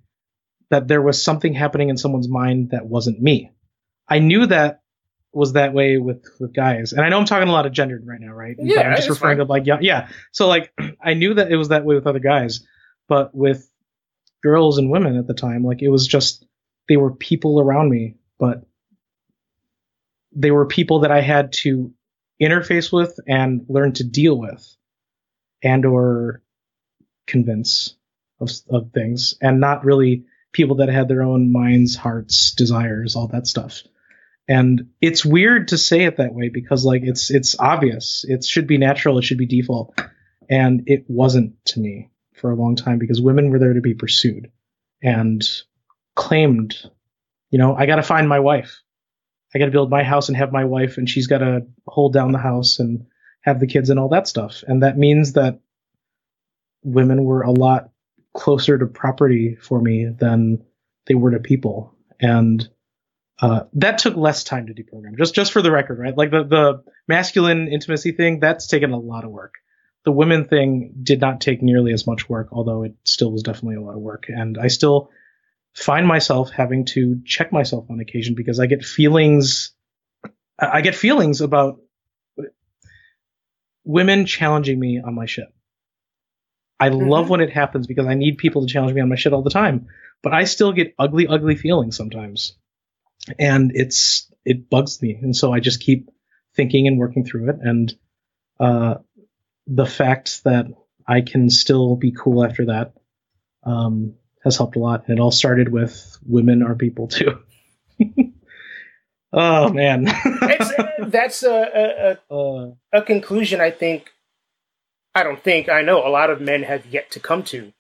[0.69, 3.51] that there was something happening in someone's mind that wasn't me.
[4.07, 4.83] I knew that
[5.33, 6.93] was that way with with guys.
[6.93, 8.55] And I know I'm talking a lot of gendered right now, right?
[8.59, 9.47] Yeah, I'm just referring fine.
[9.47, 10.09] to like yeah, yeah.
[10.33, 10.71] So like
[11.03, 12.63] I knew that it was that way with other guys,
[13.09, 13.67] but with
[14.43, 16.45] girls and women at the time, like it was just
[16.91, 18.67] they were people around me, but
[20.37, 21.91] they were people that I had to
[22.39, 24.77] interface with and learn to deal with
[25.63, 26.43] and or
[27.27, 27.97] convince
[28.41, 33.29] of, of things and not really people that had their own minds, hearts, desires, all
[33.29, 33.83] that stuff.
[34.47, 38.25] And it's weird to say it that way because like it's it's obvious.
[38.29, 39.19] It should be natural.
[39.19, 39.99] It should be default.
[40.49, 43.95] And it wasn't to me for a long time because women were there to be
[43.95, 44.51] pursued
[45.03, 45.43] and
[46.15, 46.77] claimed
[47.51, 48.83] you know i got to find my wife.
[49.55, 52.13] I got to build my house and have my wife and she's got to hold
[52.13, 53.07] down the house and
[53.43, 54.65] have the kids and all that stuff.
[54.67, 55.61] And that means that
[56.85, 57.91] women were a lot
[58.35, 60.63] closer to property for me than
[61.07, 61.95] they were to people.
[62.21, 62.69] And
[63.41, 65.19] uh, that took less time to deprogram.
[65.19, 66.17] Just just for the record, right?
[66.17, 69.55] Like the the masculine intimacy thing, that's taken a lot of work.
[70.05, 73.77] The women thing did not take nearly as much work, although it still was definitely
[73.77, 74.27] a lot of work.
[74.29, 75.11] And I still
[75.75, 79.73] find myself having to check myself on occasion because I get feelings.
[80.59, 81.81] I get feelings about
[83.83, 85.54] women challenging me on my shit.
[86.79, 87.09] I mm-hmm.
[87.09, 89.43] love when it happens because I need people to challenge me on my shit all
[89.43, 89.87] the time.
[90.23, 92.57] But I still get ugly, ugly feelings sometimes,
[93.39, 96.11] and it's it bugs me, and so I just keep
[96.55, 97.57] thinking and working through it.
[97.61, 97.95] And
[98.59, 98.97] uh,
[99.67, 100.67] the fact that
[101.07, 102.95] I can still be cool after that
[103.65, 105.05] um, has helped a lot.
[105.07, 107.39] And it all started with women are people too.
[109.33, 110.05] oh man,
[111.07, 112.71] that's a a, a, uh.
[112.93, 114.11] a conclusion I think
[115.15, 117.73] I don't think I know a lot of men have yet to come to,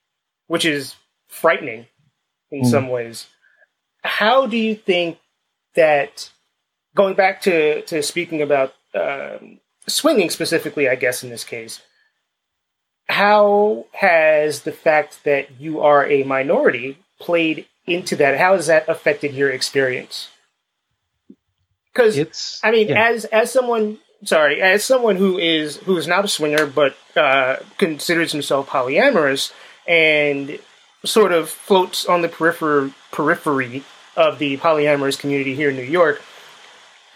[0.46, 0.96] which is
[1.28, 1.86] frightening
[2.50, 2.70] in mm.
[2.70, 3.26] some ways.
[4.02, 5.18] How do you think
[5.74, 6.30] that
[6.94, 11.82] going back to to speaking about um, swinging specifically, I guess in this case,
[13.08, 18.38] how has the fact that you are a minority played into that?
[18.38, 20.28] How has that affected your experience?
[21.92, 23.08] Because I mean, yeah.
[23.08, 27.56] as as someone sorry, as someone who is who is not a swinger but uh,
[27.78, 29.52] considers himself polyamorous
[29.86, 30.58] and
[31.04, 33.84] sort of floats on the periphery periphery
[34.16, 36.22] of the polyamorous community here in New York,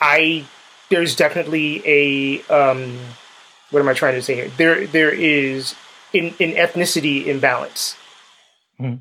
[0.00, 0.46] I
[0.90, 2.98] there's definitely a um,
[3.70, 4.48] what am I trying to say here?
[4.56, 5.74] There there is
[6.14, 7.96] an, an ethnicity imbalance.
[8.80, 9.00] Mm.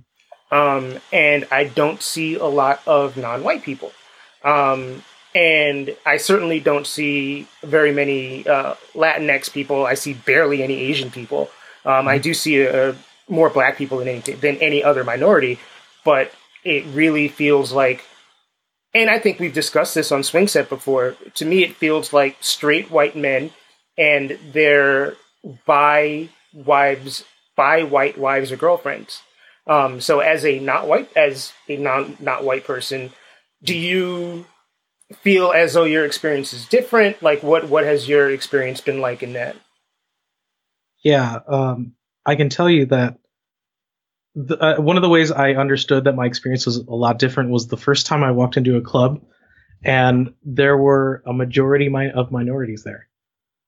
[0.50, 3.92] Um, and I don't see a lot of non-white people.
[4.44, 5.04] Um,
[5.38, 9.86] and I certainly don't see very many uh, Latinx people.
[9.86, 11.52] I see barely any Asian people.
[11.86, 12.24] Um, I mm-hmm.
[12.24, 12.96] do see uh,
[13.30, 15.60] more black people than any than any other minority,
[16.04, 16.32] but
[16.64, 18.04] it really feels like,
[18.96, 21.16] and I think we've discussed this on Swing Set before.
[21.36, 23.52] To me, it feels like straight white men
[23.96, 25.18] and their
[25.68, 29.22] bi wives, bi white wives or girlfriends.
[29.68, 33.12] Um, so, as a not white, as a non not white person,
[33.64, 34.48] do you
[35.14, 37.22] feel as though your experience is different?
[37.22, 39.56] Like, what what has your experience been like in that?
[41.04, 41.94] Yeah, um,
[42.26, 43.18] I can tell you that
[44.36, 47.50] the, uh, one of the ways I understood that my experience was a lot different
[47.50, 49.22] was the first time I walked into a club,
[49.84, 53.08] and there were a majority of minorities there.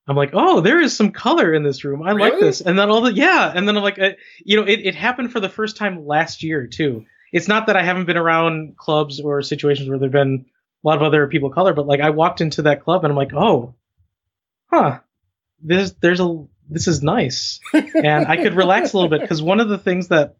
[0.06, 2.02] I'm like, oh, there is some color in this room.
[2.02, 2.30] I really?
[2.30, 2.60] like this.
[2.60, 4.10] And then all the yeah, and then I'm like, uh,
[4.44, 7.04] you know, it, it happened for the first time last year too.
[7.32, 10.46] It's not that I haven't been around clubs or situations where there've been
[10.82, 13.10] a lot of other people of color, but like I walked into that club and
[13.10, 13.74] I'm like, oh,
[14.70, 15.00] huh,
[15.62, 19.60] there's there's a this is nice, and I could relax a little bit because one
[19.60, 20.36] of the things that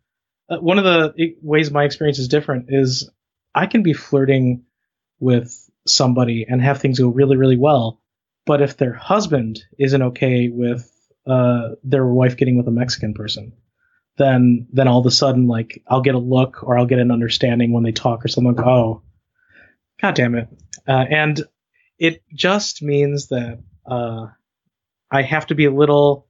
[0.49, 3.11] uh, one of the ways my experience is different is
[3.55, 4.65] I can be flirting
[5.19, 8.01] with somebody and have things go really really well,
[8.47, 10.91] but if their husband isn't okay with
[11.27, 13.53] uh, their wife getting with a Mexican person,
[14.17, 17.11] then then all of a sudden like I'll get a look or I'll get an
[17.11, 18.55] understanding when they talk or something.
[18.55, 19.03] Like, oh,
[20.01, 20.49] God damn it.
[20.89, 21.43] Uh, and
[21.99, 24.27] it just means that uh,
[25.11, 26.27] I have to be a little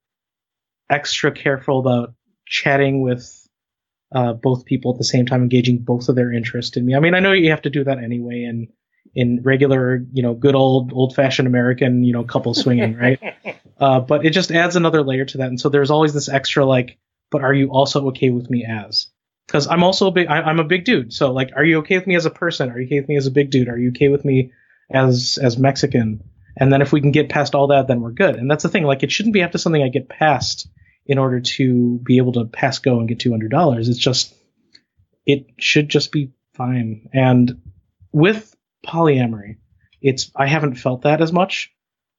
[0.88, 2.14] extra careful about
[2.46, 3.46] chatting with
[4.12, 6.94] uh, both people at the same time, engaging both of their interest in me.
[6.94, 8.68] I mean, I know you have to do that anyway in
[9.14, 13.20] in regular, you know, good old old fashioned American, you know, couple swinging, right?
[13.80, 16.66] Uh, but it just adds another layer to that, and so there's always this extra
[16.66, 16.98] like,
[17.30, 19.06] but are you also okay with me as?
[19.50, 21.12] Because I'm also a big I, am a big dude.
[21.12, 22.70] So like, are you okay with me as a person?
[22.70, 23.68] Are you okay with me as a big dude?
[23.68, 24.52] Are you okay with me
[24.90, 26.22] as as Mexican?
[26.56, 28.36] And then if we can get past all that, then we're good.
[28.36, 28.84] And that's the thing.
[28.84, 30.68] Like, it shouldn't be after something I get past
[31.06, 33.88] in order to be able to pass go and get two hundred dollars.
[33.88, 34.34] It's just
[35.26, 37.08] it should just be fine.
[37.12, 37.60] And
[38.12, 38.54] with
[38.86, 39.56] polyamory,
[40.00, 41.72] it's I haven't felt that as much,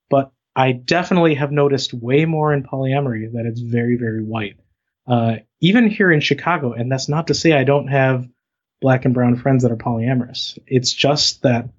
[0.10, 4.58] but I definitely have noticed way more in polyamory that it's very very white
[5.08, 6.74] uh, even here in Chicago.
[6.74, 8.28] And that's not to say I don't have
[8.82, 10.58] black and brown friends that are polyamorous.
[10.66, 11.70] It's just that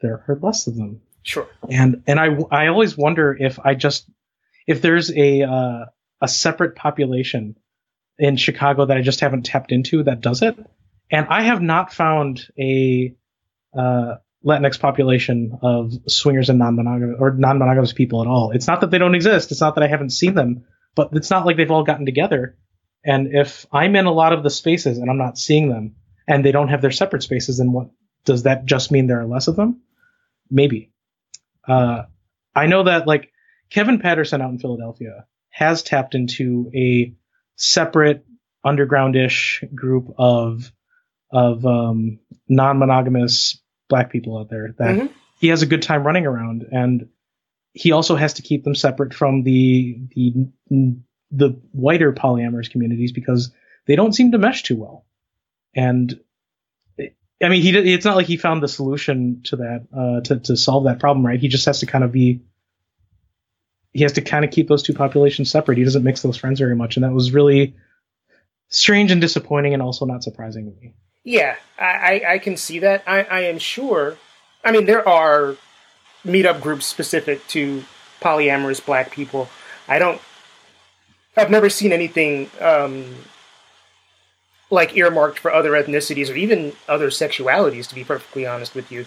[0.00, 1.00] there are less of them.
[1.22, 1.48] Sure.
[1.68, 4.08] And and I I always wonder if I just
[4.66, 5.84] if there's a uh,
[6.20, 7.56] a separate population
[8.18, 10.56] in Chicago that I just haven't tapped into that does it.
[11.10, 13.14] And I have not found a
[13.76, 18.50] uh, Latinx population of swingers and non-monogamous or non-monogamous people at all.
[18.50, 19.50] It's not that they don't exist.
[19.52, 20.64] It's not that I haven't seen them,
[20.94, 22.56] but it's not like they've all gotten together
[23.04, 26.44] and if I'm in a lot of the spaces and I'm not seeing them and
[26.44, 27.88] they don't have their separate spaces, then what
[28.24, 29.82] does that just mean there are less of them?
[30.50, 30.92] Maybe.
[31.66, 32.04] Uh,
[32.54, 33.32] I know that like
[33.70, 37.14] Kevin Patterson out in Philadelphia has tapped into a
[37.56, 38.24] separate
[38.64, 40.70] undergroundish group of
[41.30, 45.06] of um, non-monogamous black people out there that mm-hmm.
[45.38, 47.08] he has a good time running around and
[47.72, 50.48] he also has to keep them separate from the the
[51.32, 53.50] the whiter polyamorous communities because
[53.86, 55.04] they don't seem to mesh too well
[55.74, 56.20] and
[57.42, 60.56] I mean, he it's not like he found the solution to that uh, to to
[60.56, 61.40] solve that problem, right?
[61.40, 62.42] He just has to kind of be
[63.92, 65.78] he has to kind of keep those two populations separate.
[65.78, 67.74] He doesn't mix those friends very much, and that was really
[68.68, 70.94] strange and disappointing, and also not surprising to me.
[71.24, 73.04] Yeah, I, I can see that.
[73.06, 74.16] I, I am sure.
[74.64, 75.56] I mean, there are
[76.24, 77.84] meetup groups specific to
[78.20, 79.48] polyamorous black people.
[79.88, 80.20] I don't.
[81.36, 83.14] I've never seen anything um,
[84.70, 89.06] like earmarked for other ethnicities or even other sexualities, to be perfectly honest with you.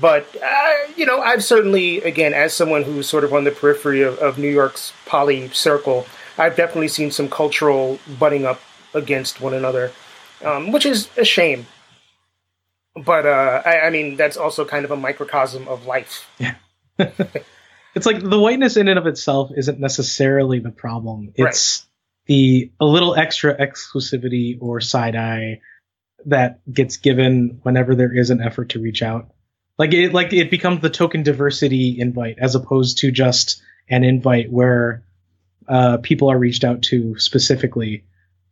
[0.00, 4.02] But uh, you know, I've certainly, again, as someone who's sort of on the periphery
[4.02, 6.06] of, of New York's poly circle,
[6.38, 8.60] I've definitely seen some cultural butting up
[8.94, 9.92] against one another,
[10.42, 11.66] um, which is a shame.
[12.94, 16.28] But uh, I, I mean, that's also kind of a microcosm of life.
[16.38, 16.54] Yeah.
[17.94, 21.32] it's like the whiteness in and of itself isn't necessarily the problem.
[21.36, 21.88] It's right
[22.26, 25.60] the a little extra exclusivity or side eye
[26.26, 29.30] that gets given whenever there is an effort to reach out.
[29.78, 34.50] Like it like it becomes the token diversity invite as opposed to just an invite
[34.50, 35.04] where
[35.66, 38.04] uh, people are reached out to specifically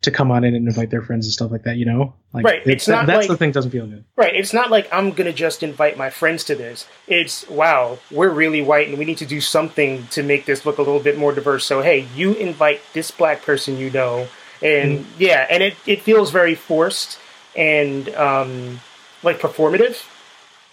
[0.03, 2.15] to come on in and invite their friends and stuff like that, you know?
[2.33, 2.63] Like, right.
[2.67, 4.05] It's, not that's like, the thing doesn't feel good.
[4.17, 4.35] Right.
[4.35, 6.87] It's not like I'm gonna just invite my friends to this.
[7.07, 10.79] It's wow, we're really white and we need to do something to make this look
[10.79, 11.67] a little bit more diverse.
[11.67, 14.29] So hey, you invite this black person you know,
[14.63, 15.23] and mm-hmm.
[15.23, 17.19] yeah, and it, it feels very forced
[17.55, 18.81] and um,
[19.23, 20.03] like performative.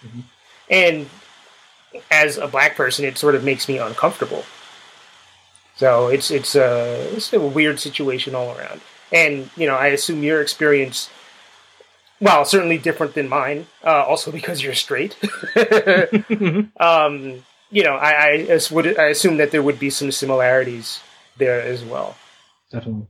[0.06, 0.20] Mm-hmm.
[0.70, 1.10] And
[2.10, 4.44] as a black person, it sort of makes me uncomfortable.
[5.76, 8.80] So it's it's a it's a weird situation all around.
[9.12, 11.10] And, you know, I assume your experience,
[12.20, 15.16] well, certainly different than mine, uh, also because you're straight.
[16.80, 21.00] um, you know, I, I, would, I assume that there would be some similarities
[21.36, 22.16] there as well.
[22.70, 23.06] Definitely.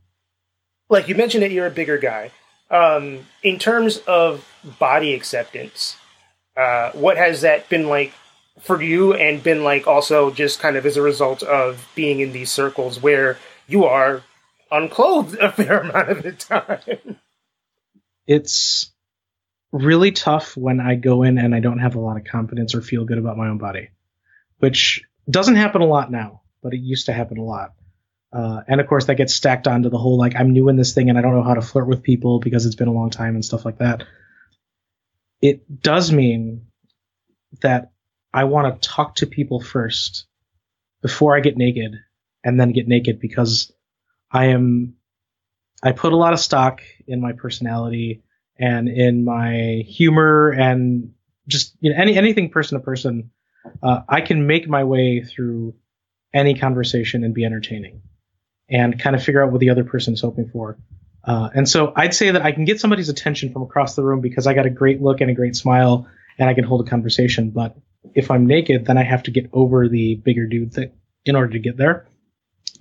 [0.88, 2.30] Like you mentioned that you're a bigger guy.
[2.70, 4.46] Um, in terms of
[4.78, 5.96] body acceptance,
[6.56, 8.12] uh, what has that been like
[8.60, 12.32] for you and been like also just kind of as a result of being in
[12.32, 14.22] these circles where you are
[14.70, 17.16] unclothed a fair amount of the time.
[18.26, 18.92] It's
[19.72, 22.82] really tough when I go in and I don't have a lot of confidence or
[22.82, 23.90] feel good about my own body,
[24.58, 27.74] which doesn't happen a lot now, but it used to happen a lot.
[28.32, 30.92] Uh, and of course, that gets stacked onto the whole like I'm new in this
[30.92, 33.10] thing and I don't know how to flirt with people because it's been a long
[33.10, 34.04] time and stuff like that.
[35.40, 36.66] It does mean
[37.62, 37.92] that
[38.32, 40.26] I want to talk to people first
[41.00, 41.94] before I get naked
[42.44, 43.72] and then get naked because
[44.30, 44.94] I am
[45.82, 48.22] I put a lot of stock in my personality
[48.58, 51.12] and in my humor and
[51.46, 53.30] just you know any anything person to person.
[53.82, 55.74] Uh, I can make my way through
[56.34, 58.02] any conversation and be entertaining,
[58.68, 60.78] and kind of figure out what the other person is hoping for.
[61.24, 64.20] Uh, and so I'd say that I can get somebody's attention from across the room
[64.20, 66.08] because I got a great look and a great smile,
[66.38, 67.50] and I can hold a conversation.
[67.50, 67.76] But
[68.14, 70.92] if I'm naked, then I have to get over the bigger dude thing
[71.24, 72.06] in order to get there.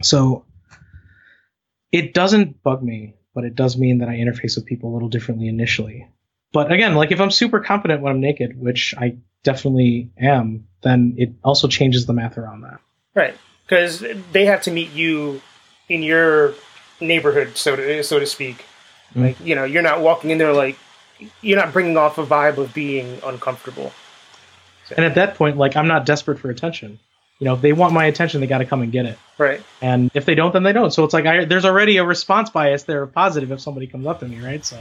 [0.01, 0.45] So
[1.97, 5.09] it doesn't bug me, but it does mean that I interface with people a little
[5.09, 6.07] differently initially.
[6.53, 11.15] But again, like if I'm super confident when I'm naked, which I definitely am, then
[11.17, 12.79] it also changes the math around that.
[13.15, 13.35] Right,
[13.65, 15.41] because they have to meet you
[15.89, 16.53] in your
[17.01, 18.57] neighborhood, so to so to speak.
[19.09, 19.21] Mm-hmm.
[19.23, 20.77] Like you know, you're not walking in there like
[21.41, 23.91] you're not bringing off a vibe of being uncomfortable.
[24.85, 24.95] So.
[24.95, 26.99] And at that point, like I'm not desperate for attention
[27.39, 29.17] you know, if they want my attention, they got to come and get it.
[29.37, 29.61] Right.
[29.81, 30.91] And if they don't, then they don't.
[30.91, 34.19] So it's like I, there's already a response bias there, positive if somebody comes up
[34.21, 34.65] to me, right?
[34.65, 34.77] So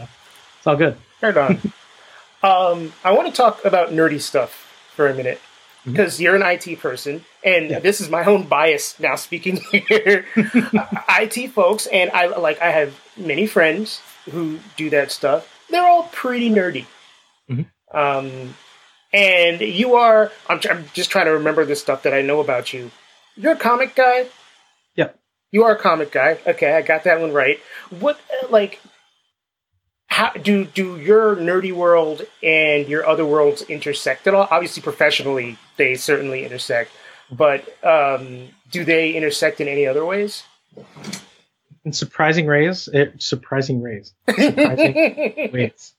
[0.59, 0.97] it's all good.
[1.21, 1.53] Right on.
[2.43, 4.53] um, I want to talk about nerdy stuff
[4.95, 5.41] for a minute
[5.85, 6.23] because mm-hmm.
[6.23, 7.79] you're an IT person, and yeah.
[7.79, 10.25] this is my own bias now speaking here.
[10.37, 14.01] IT folks, and I like I have many friends
[14.31, 15.53] who do that stuff.
[15.69, 16.87] They're all pretty nerdy.
[17.51, 17.97] Mm-hmm.
[17.97, 18.55] Um,
[19.17, 22.73] and you are I'm, I'm just trying to remember the stuff that I know about
[22.73, 22.91] you.
[23.35, 24.27] You're a comic guy.
[24.95, 25.19] Yep.
[25.51, 26.39] You are a comic guy.
[26.47, 27.59] Okay, I got that one right.
[27.91, 28.81] What like
[30.07, 34.47] how do do your nerdy world and your other worlds intersect at all?
[34.51, 36.91] Obviously, professionally, they certainly intersect,
[37.31, 40.45] but um, do they intersect in any other ways?
[41.85, 44.95] In surprising ways, it, surprising ways, surprising
[45.53, 45.95] ways.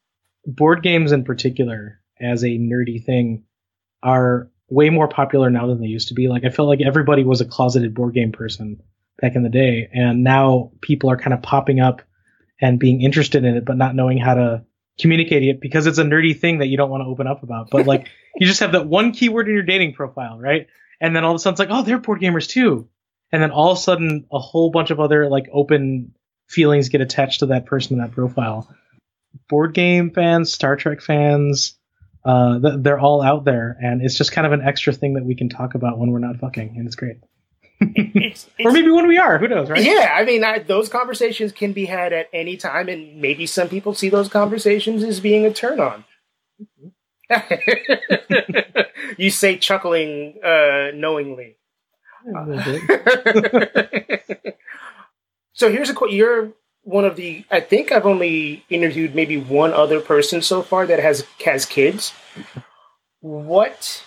[0.45, 3.43] Board games in particular as a nerdy thing
[4.03, 6.27] are way more popular now than they used to be.
[6.27, 8.81] Like I felt like everybody was a closeted board game person
[9.21, 12.01] back in the day, and now people are kind of popping up
[12.59, 14.65] and being interested in it, but not knowing how to
[14.99, 17.69] communicate it because it's a nerdy thing that you don't want to open up about.
[17.69, 20.67] But like you just have that one keyword in your dating profile, right?
[20.99, 22.89] And then all of a sudden it's like, oh, they're board gamers too.
[23.31, 26.13] And then all of a sudden a whole bunch of other like open
[26.47, 28.73] feelings get attached to that person in that profile.
[29.49, 31.76] Board game fans, Star Trek fans,
[32.27, 35.33] uh, they're all out there, and it's just kind of an extra thing that we
[35.33, 37.17] can talk about when we're not fucking, and it's great.
[37.79, 39.81] it's, it's, or maybe when we are, who knows, right?
[39.81, 43.69] Yeah, I mean, I, those conversations can be had at any time, and maybe some
[43.69, 46.03] people see those conversations as being a turn on.
[49.17, 51.55] you say chuckling uh, knowingly.
[55.53, 56.11] so here's a quote.
[56.11, 56.51] You're
[56.87, 57.43] one of the.
[57.51, 62.13] I think I've only interviewed maybe one other person so far that has has kids.
[63.19, 64.03] What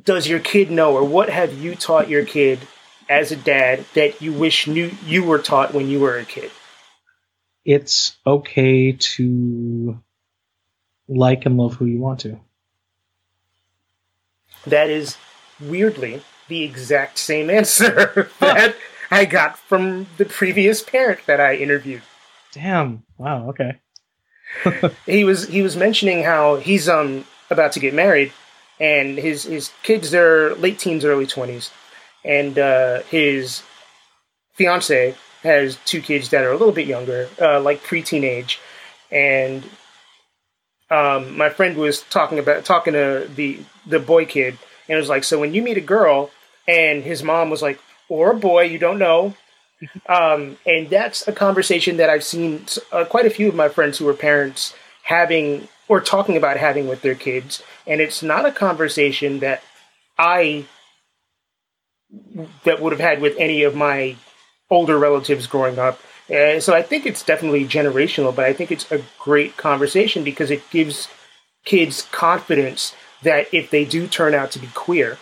[0.00, 2.60] does your kid know, or what have you taught your kid
[3.08, 6.50] as a dad that you wish knew you were taught when you were a kid?
[7.64, 9.98] It's okay to
[11.08, 12.38] like and love who you want to.
[14.66, 15.16] That is
[15.58, 18.76] weirdly the exact same answer that
[19.10, 22.02] I got from the previous parent that I interviewed.
[22.52, 23.04] Damn.
[23.16, 23.80] Wow, okay.
[25.06, 28.32] he was he was mentioning how he's um about to get married
[28.80, 31.70] and his his kids are late teens, early twenties,
[32.24, 33.62] and uh, his
[34.54, 38.60] fiance has two kids that are a little bit younger, uh, like pre-teen age,
[39.10, 39.64] and
[40.90, 45.08] um, my friend was talking about talking to the the boy kid, and it was
[45.08, 46.30] like, so when you meet a girl,
[46.66, 49.34] and his mom was like, or a boy, you don't know.
[50.08, 53.98] Um, and that's a conversation that I've seen uh, quite a few of my friends
[53.98, 58.52] who are parents having or talking about having with their kids and it's not a
[58.52, 59.62] conversation that
[60.18, 60.66] I
[62.64, 64.16] that would have had with any of my
[64.70, 66.00] older relatives growing up.
[66.28, 70.50] And so I think it's definitely generational, but I think it's a great conversation because
[70.50, 71.08] it gives
[71.64, 75.18] kids confidence that if they do turn out to be queer,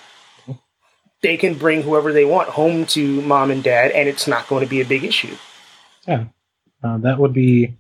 [1.23, 4.65] they can bring whoever they want home to mom and dad, and it's not going
[4.65, 5.35] to be a big issue.
[6.07, 6.25] Yeah,
[6.83, 7.77] uh, that would be.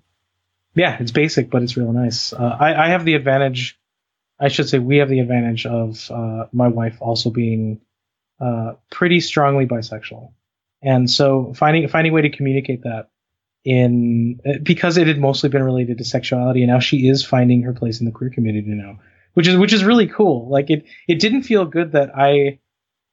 [0.74, 2.34] Yeah, it's basic, but it's real nice.
[2.34, 3.78] Uh, I, I have the advantage
[4.38, 7.80] I should say we have the advantage of uh, my wife also being
[8.40, 10.32] uh, pretty strongly bisexual,
[10.82, 13.08] and so finding finding a way to communicate that
[13.64, 17.72] in because it had mostly been related to sexuality, and now she is finding her
[17.72, 18.98] place in the queer community now,
[19.32, 20.48] which is which is really cool.
[20.50, 22.58] Like it it didn't feel good that I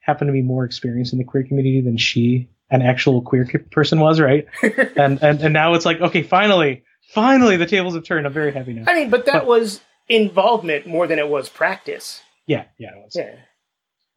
[0.03, 3.99] happen to be more experienced in the queer community than she, an actual queer person,
[3.99, 4.45] was, right?
[4.95, 8.25] and and and now it's like okay, finally, finally the tables have turned.
[8.25, 8.83] I'm very happy now.
[8.87, 12.21] I mean, but that but, was involvement more than it was practice.
[12.45, 13.15] Yeah, yeah, it was.
[13.15, 13.35] Yeah.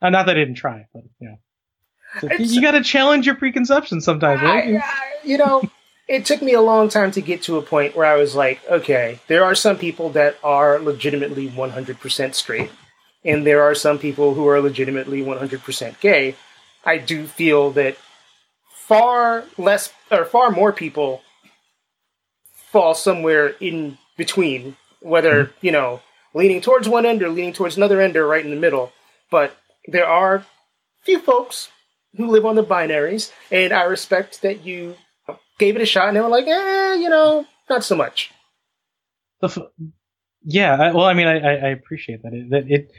[0.03, 1.39] Uh, not that I didn't try, but you know,
[2.21, 4.75] so you got to challenge your preconceptions sometimes, right?
[4.75, 5.63] I, I, you know,
[6.09, 8.61] it took me a long time to get to a point where I was like,
[8.69, 12.71] okay, there are some people that are legitimately 100% straight,
[13.27, 16.37] and there are some people who are legitimately 100% gay.
[16.85, 17.97] I do feel that
[18.71, 21.23] far less or far more people
[22.53, 25.67] fall somewhere in between whether mm-hmm.
[25.67, 26.01] you know
[26.35, 28.93] leaning towards one end or leaning towards another end or right in the middle.
[29.31, 29.57] But
[29.87, 30.47] there are
[31.03, 31.69] few folks
[32.17, 34.97] who live on the binaries, and I respect that you
[35.59, 38.31] gave it a shot, and they were like, eh, you know, not so much.
[39.43, 39.59] F-
[40.45, 42.33] yeah, well, I mean, I, I appreciate that.
[42.33, 42.91] It, that it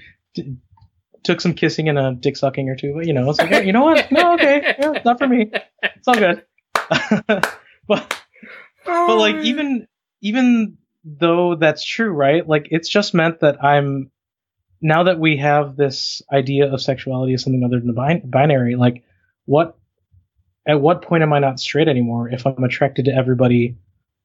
[1.23, 3.65] took some kissing and a dick sucking or two, but you know, it's like, hey,
[3.65, 4.11] you know what?
[4.11, 5.51] No, okay, yeah, not for me.
[5.83, 6.43] It's all good.
[7.87, 8.21] but
[8.85, 9.87] but like even
[10.21, 12.47] even though that's true, right?
[12.47, 14.11] Like it's just meant that I'm
[14.81, 19.03] now that we have this idea of sexuality as something other than the binary, like
[19.45, 19.77] what
[20.67, 23.77] at what point am I not straight anymore if I'm attracted to everybody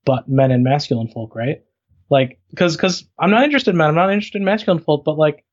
[0.05, 1.63] but men and masculine folk, right?
[2.11, 5.17] Like because because I'm not interested in men, I'm not interested in masculine folk, but
[5.17, 5.45] like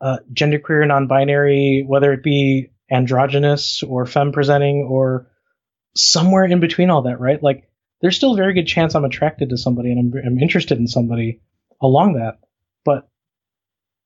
[0.00, 5.30] uh, genderqueer, non-binary, whether it be androgynous or femme presenting or
[5.94, 7.42] somewhere in between all that, right?
[7.42, 7.68] Like
[8.00, 10.86] there's still a very good chance I'm attracted to somebody and I'm, I'm interested in
[10.86, 11.40] somebody
[11.80, 12.38] along that.
[12.84, 13.08] But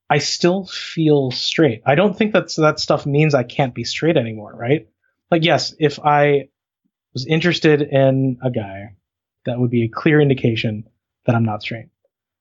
[0.09, 1.83] I still feel straight.
[1.87, 4.89] I don't think that that stuff means I can't be straight anymore, right?
[5.31, 6.49] Like, yes, if I
[7.15, 8.97] was interested in a guy,
[9.45, 10.85] that would be a clear indication
[11.27, 11.89] that I'm not straight.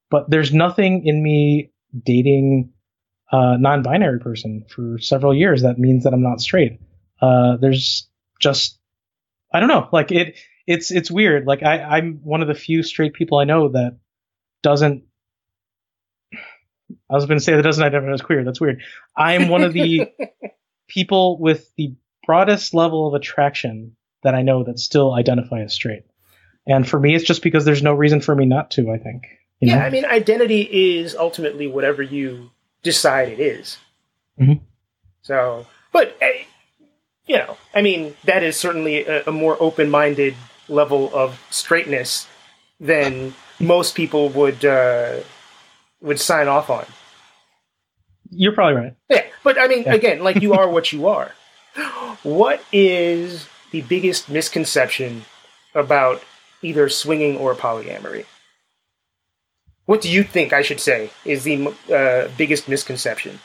[0.10, 2.74] But there's nothing in me dating
[3.32, 6.80] a non-binary person for several years that means that I'm not straight.
[7.22, 8.10] Uh, there's
[8.40, 8.78] just
[9.54, 11.46] I don't know, like it it's it's weird.
[11.46, 13.98] Like I, I'm one of the few straight people I know that
[14.64, 15.04] doesn't
[17.10, 18.44] I was going to say that doesn't identify as queer.
[18.44, 18.84] That's weird.
[19.16, 20.12] I'm one of the
[20.88, 21.94] people with the
[22.26, 26.04] broadest level of attraction that I know that still identify as straight.
[26.68, 29.24] And for me, it's just because there's no reason for me not to, I think.
[29.60, 29.82] yeah, know?
[29.86, 32.52] I mean, identity is ultimately whatever you
[32.84, 33.78] decide it is.
[34.40, 34.64] Mm-hmm.
[35.22, 36.44] So, but, eh,
[37.26, 40.36] you know, I mean, that is certainly a, a more open minded
[40.68, 42.28] level of straightness
[42.80, 45.20] than most people would uh,
[46.02, 46.86] would sign off on.
[48.30, 48.96] You're probably right.
[49.10, 49.94] Yeah, but I mean, yeah.
[49.94, 51.34] again, like you are what you are.
[52.24, 55.26] What is the biggest misconception
[55.74, 56.22] about
[56.62, 58.26] either swinging or polyamory?
[59.92, 63.42] What do you think I should say is the uh, biggest misconception?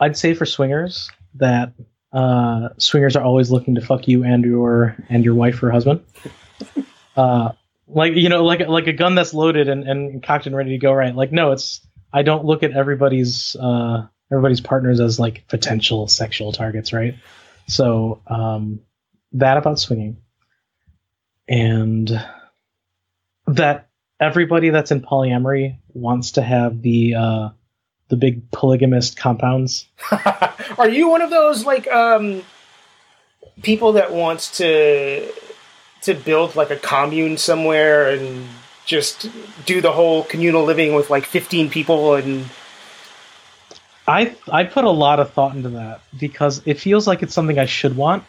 [0.00, 1.74] I'd say for swingers that
[2.12, 6.00] uh, swingers are always looking to fuck you and your and your wife or husband.
[7.16, 7.52] Uh,
[7.86, 10.78] like you know, like like a gun that's loaded and, and cocked and ready to
[10.78, 10.92] go.
[10.92, 11.14] Right?
[11.14, 11.80] Like no, it's
[12.12, 16.92] I don't look at everybody's uh, everybody's partners as like potential sexual targets.
[16.92, 17.14] Right?
[17.68, 18.80] So um,
[19.34, 20.16] that about swinging,
[21.46, 22.10] and
[23.56, 23.88] that
[24.20, 27.48] everybody that's in polyamory wants to have the uh,
[28.08, 29.86] the big polygamist compounds.
[30.78, 32.42] Are you one of those like um,
[33.62, 35.32] people that wants to
[36.02, 38.46] to build like a commune somewhere and
[38.84, 39.28] just
[39.64, 42.44] do the whole communal living with like 15 people and
[44.06, 47.58] I I put a lot of thought into that because it feels like it's something
[47.58, 48.24] I should want.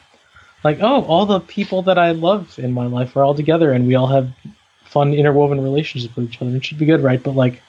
[0.64, 3.86] Like, oh, all the people that I love in my life are all together and
[3.86, 4.32] we all have
[4.96, 6.56] fun interwoven relationship with each other.
[6.56, 7.22] It should be good, right?
[7.22, 7.62] But like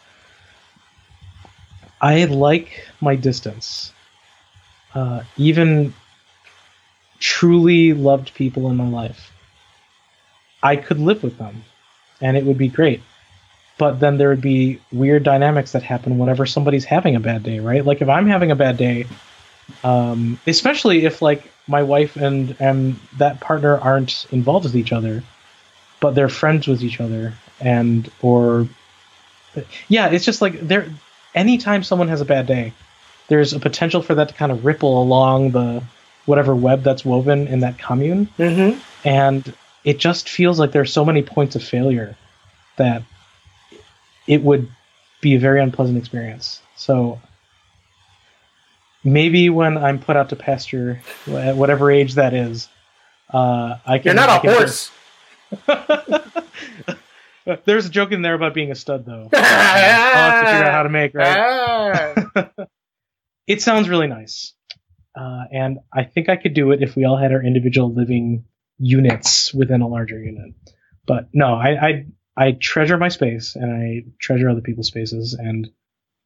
[2.01, 3.93] I like my distance.
[4.95, 5.93] Uh, even
[7.19, 9.33] truly loved people in my life.
[10.63, 11.65] I could live with them
[12.21, 13.03] and it would be great.
[13.77, 17.59] But then there would be weird dynamics that happen whenever somebody's having a bad day,
[17.59, 17.85] right?
[17.85, 19.07] Like if I'm having a bad day,
[19.83, 25.25] um, especially if like my wife and and that partner aren't involved with each other,
[26.01, 28.69] but they're friends with each other, and or
[29.89, 30.89] yeah, it's just like there.
[31.35, 32.73] Anytime someone has a bad day,
[33.29, 35.83] there's a potential for that to kind of ripple along the
[36.25, 38.79] whatever web that's woven in that commune, mm-hmm.
[39.05, 42.17] and it just feels like there's so many points of failure
[42.77, 43.03] that
[44.27, 44.69] it would
[45.21, 46.61] be a very unpleasant experience.
[46.77, 47.21] So
[49.05, 52.69] maybe when I'm put out to pasture, at whatever age that is,
[53.33, 54.17] uh, I can.
[54.17, 54.91] You're not a horse.
[57.65, 59.29] There's a joke in there about being a stud, though.
[59.33, 62.51] I'll have to figure out how to make right.
[63.47, 64.53] it sounds really nice,
[65.19, 68.45] uh, and I think I could do it if we all had our individual living
[68.79, 70.55] units within a larger unit.
[71.07, 75.71] But no, I, I I treasure my space and I treasure other people's spaces, and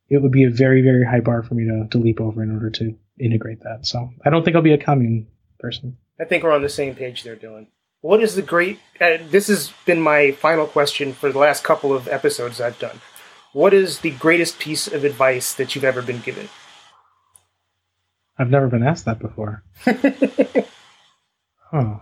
[0.08, 2.50] it would be a very very high bar for me to to leap over in
[2.50, 3.86] order to integrate that.
[3.86, 5.26] So I don't think I'll be a commune
[5.58, 5.98] person.
[6.18, 7.66] I think we're on the same page there, Dylan.
[8.00, 8.78] What is the great?
[9.00, 13.00] Uh, this has been my final question for the last couple of episodes I've done.
[13.52, 16.48] What is the greatest piece of advice that you've ever been given?
[18.38, 19.64] I've never been asked that before.
[19.84, 21.98] huh.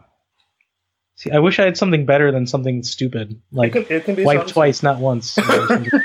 [1.16, 4.24] See, I wish I had something better than something stupid, like it can, it can
[4.24, 5.36] wipe twice, not once,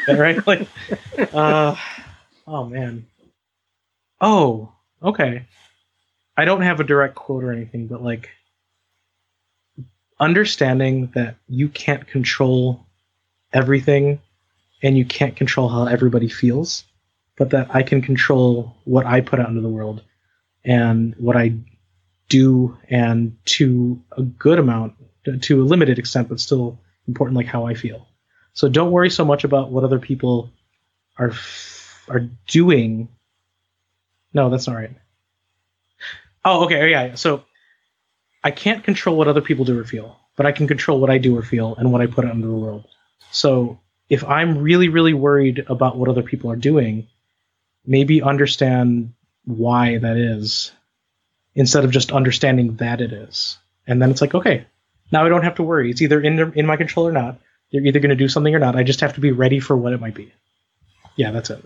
[0.08, 0.40] right?
[0.48, 0.68] Like,
[1.32, 1.76] uh,
[2.48, 3.06] oh man.
[4.20, 4.74] Oh,
[5.04, 5.46] okay.
[6.36, 8.32] I don't have a direct quote or anything, but like,
[10.20, 12.86] understanding that you can't control
[13.52, 14.22] everything,
[14.82, 16.84] and you can't control how everybody feels,
[17.38, 20.04] but that I can control what I put out into the world,
[20.66, 21.56] and what I
[22.30, 24.96] do, and to a good amount
[25.42, 28.08] to a limited extent, but still important, like how I feel.
[28.54, 30.52] So don't worry so much about what other people
[31.18, 31.34] are
[32.08, 33.10] are doing.
[34.34, 34.92] No, that's not right.
[36.44, 37.16] Oh, okay, oh, yeah.
[37.16, 37.46] So
[38.44, 41.18] I can't control what other people do or feel, but I can control what I
[41.18, 42.86] do or feel and what I put out into the world.
[43.32, 43.80] So
[44.10, 47.08] if I'm really, really worried about what other people are doing,
[47.86, 49.14] maybe understand
[49.46, 50.72] why that is
[51.56, 53.58] instead of just understanding that it is.
[53.88, 54.66] And then it's like, okay,
[55.12, 55.90] now I don't have to worry.
[55.90, 57.40] It's either in in my control or not.
[57.72, 58.76] They're either going to do something or not.
[58.76, 60.32] I just have to be ready for what it might be.
[61.16, 61.64] Yeah, that's it.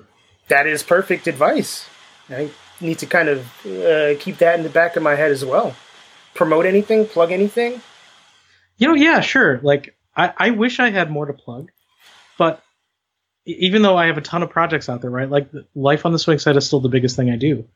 [0.47, 1.88] That is perfect advice.
[2.30, 2.49] I
[2.80, 5.75] need to kind of uh, keep that in the back of my head as well.
[6.38, 7.81] Promote anything, plug anything.
[8.77, 9.59] You know, yeah, sure.
[9.61, 11.71] Like I, I wish I had more to plug,
[12.38, 12.63] but
[13.45, 15.29] even though I have a ton of projects out there, right?
[15.29, 17.67] Like life on the swing set is still the biggest thing I do,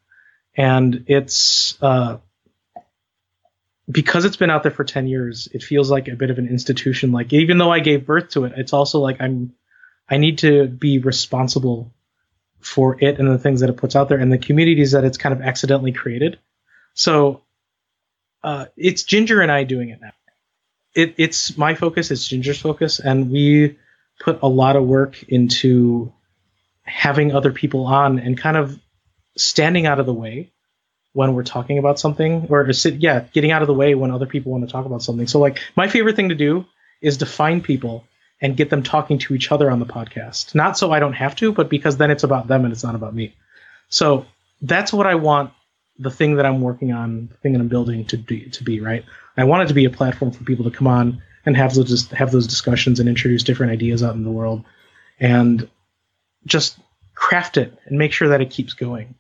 [0.55, 2.19] and it's uh,
[3.89, 6.47] because it's been out there for 10 years, it feels like a bit of an
[6.47, 7.11] institution.
[7.11, 9.53] Like even though I gave birth to it, it's also like I'm
[10.09, 11.93] I need to be responsible
[12.59, 15.17] for it and the things that it puts out there and the communities that it's
[15.17, 16.37] kind of accidentally created.
[16.93, 17.41] So
[18.43, 20.11] uh, it's Ginger and I doing it now.
[20.93, 23.77] It, it's my focus, it's Ginger's focus, and we
[24.19, 26.11] put a lot of work into
[26.83, 28.77] having other people on and kind of
[29.37, 30.51] standing out of the way
[31.13, 34.25] when we're talking about something or sit, yeah, getting out of the way when other
[34.25, 35.27] people want to talk about something.
[35.27, 36.65] So like my favorite thing to do
[37.01, 38.05] is to find people
[38.41, 40.55] and get them talking to each other on the podcast.
[40.55, 42.95] Not so I don't have to, but because then it's about them and it's not
[42.95, 43.35] about me.
[43.89, 44.25] So
[44.61, 45.51] that's what I want
[46.01, 48.79] the thing that I'm working on, the thing that I'm building to be, to be,
[48.79, 49.05] right?
[49.37, 52.09] I want it to be a platform for people to come on and have those
[52.11, 54.65] have those discussions and introduce different ideas out in the world
[55.19, 55.69] and
[56.45, 56.79] just
[57.13, 59.15] craft it and make sure that it keeps going.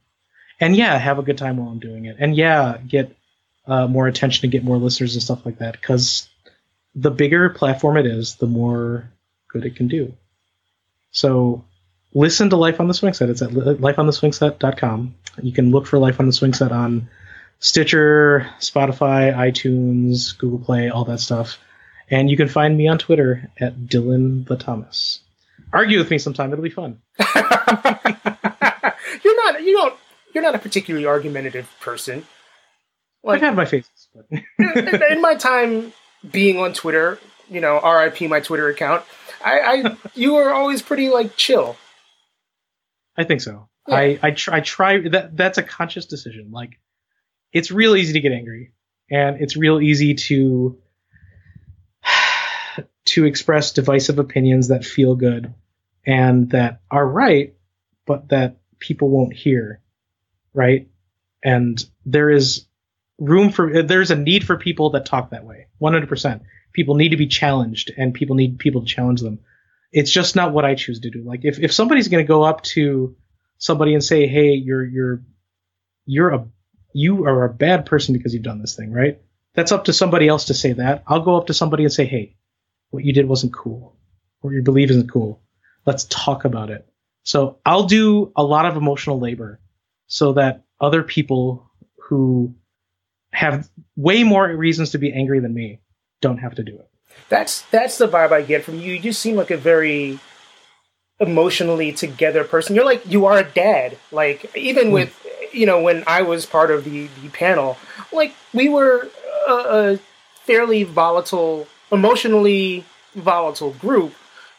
[0.59, 2.17] And yeah, have a good time while I'm doing it.
[2.19, 3.15] And yeah, get
[3.67, 6.29] uh, more attention and get more listeners and stuff like that because
[6.95, 9.11] the bigger platform it is, the more
[9.49, 10.13] good it can do.
[11.11, 11.65] So
[12.13, 13.29] listen to Life on the Swing Set.
[13.29, 15.15] It's at lifeontheswingset.com.
[15.41, 17.09] You can look for Life on the Swing Set on
[17.59, 21.57] Stitcher, Spotify, iTunes, Google Play, all that stuff.
[22.09, 25.19] And you can find me on Twitter at Dylan the Thomas.
[25.71, 26.99] Argue with me sometime; it'll be fun.
[27.19, 27.35] you're
[29.45, 29.63] not.
[29.63, 29.95] You don't.
[30.33, 32.25] You're not a particularly argumentative person.
[33.23, 34.07] Like, I've had my faces.
[34.59, 35.93] in my time
[36.29, 39.03] being on Twitter, you know, RIP my Twitter account.
[39.43, 41.77] I, I you were always pretty like chill.
[43.21, 43.69] I think so.
[43.87, 43.95] Yeah.
[43.95, 46.49] I I try, I try that that's a conscious decision.
[46.51, 46.79] Like
[47.53, 48.73] it's real easy to get angry
[49.09, 50.77] and it's real easy to
[53.05, 55.53] to express divisive opinions that feel good
[56.05, 57.53] and that are right
[58.07, 59.81] but that people won't hear
[60.53, 60.87] right
[61.43, 62.65] and there is
[63.19, 66.41] room for there's a need for people that talk that way 100%
[66.73, 69.39] people need to be challenged and people need people to challenge them
[69.91, 71.21] it's just not what i choose to do.
[71.23, 73.15] Like if, if somebody's going to go up to
[73.57, 75.21] somebody and say hey you're you're
[76.05, 76.45] you're a
[76.93, 79.21] you are a bad person because you've done this thing right?
[79.53, 81.03] That's up to somebody else to say that.
[81.07, 82.35] I'll go up to somebody and say hey
[82.89, 83.97] what you did wasn't cool
[84.41, 85.41] or you believe isn't cool.
[85.85, 86.87] Let's talk about it.
[87.23, 89.59] So i'll do a lot of emotional labor
[90.07, 91.71] so that other people
[92.07, 92.55] who
[93.31, 95.79] have way more reasons to be angry than me
[96.19, 96.90] don't have to do it.
[97.29, 98.93] That's that's the vibe I get from you.
[98.93, 100.19] You just seem like a very
[101.19, 102.75] emotionally together person.
[102.75, 103.97] You're like you are a dad.
[104.11, 104.93] Like even mm.
[104.93, 107.77] with you know when I was part of the the panel,
[108.11, 109.07] like we were
[109.47, 109.99] a, a
[110.43, 112.85] fairly volatile, emotionally
[113.15, 114.13] volatile group,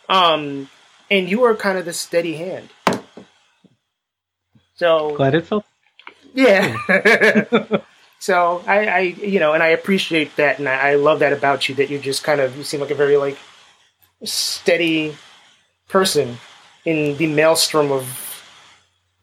[0.09, 0.71] um,
[1.11, 2.71] and you were kind of the steady hand.
[4.77, 5.65] So glad it felt.
[6.35, 6.75] Yeah.
[8.23, 11.69] So I, I, you know, and I appreciate that, and I, I love that about
[11.69, 11.75] you.
[11.75, 13.37] That you just kind of you seem like a very like
[14.23, 15.17] steady
[15.89, 16.39] person
[16.85, 18.45] in the maelstrom of,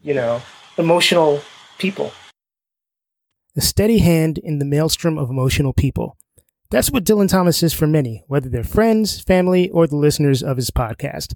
[0.02, 0.42] you know,
[0.76, 1.40] emotional
[1.78, 2.12] people.
[3.56, 6.18] A steady hand in the maelstrom of emotional people.
[6.70, 10.58] That's what Dylan Thomas is for many, whether they're friends, family, or the listeners of
[10.58, 11.32] his podcast.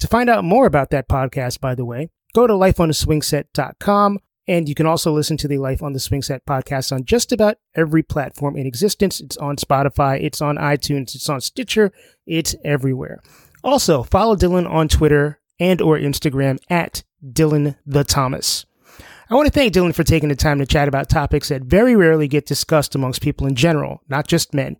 [0.00, 4.18] To find out more about that podcast, by the way, go to lifeontheswingset.com
[4.48, 7.30] and you can also listen to the Life on the Swing Set podcast on just
[7.30, 9.20] about every platform in existence.
[9.20, 11.92] It's on Spotify, it's on iTunes, it's on Stitcher,
[12.26, 13.22] it's everywhere.
[13.62, 18.64] Also, follow Dylan on Twitter and or Instagram at Dylan the Thomas.
[19.30, 21.94] I want to thank Dylan for taking the time to chat about topics that very
[21.94, 24.78] rarely get discussed amongst people in general, not just men.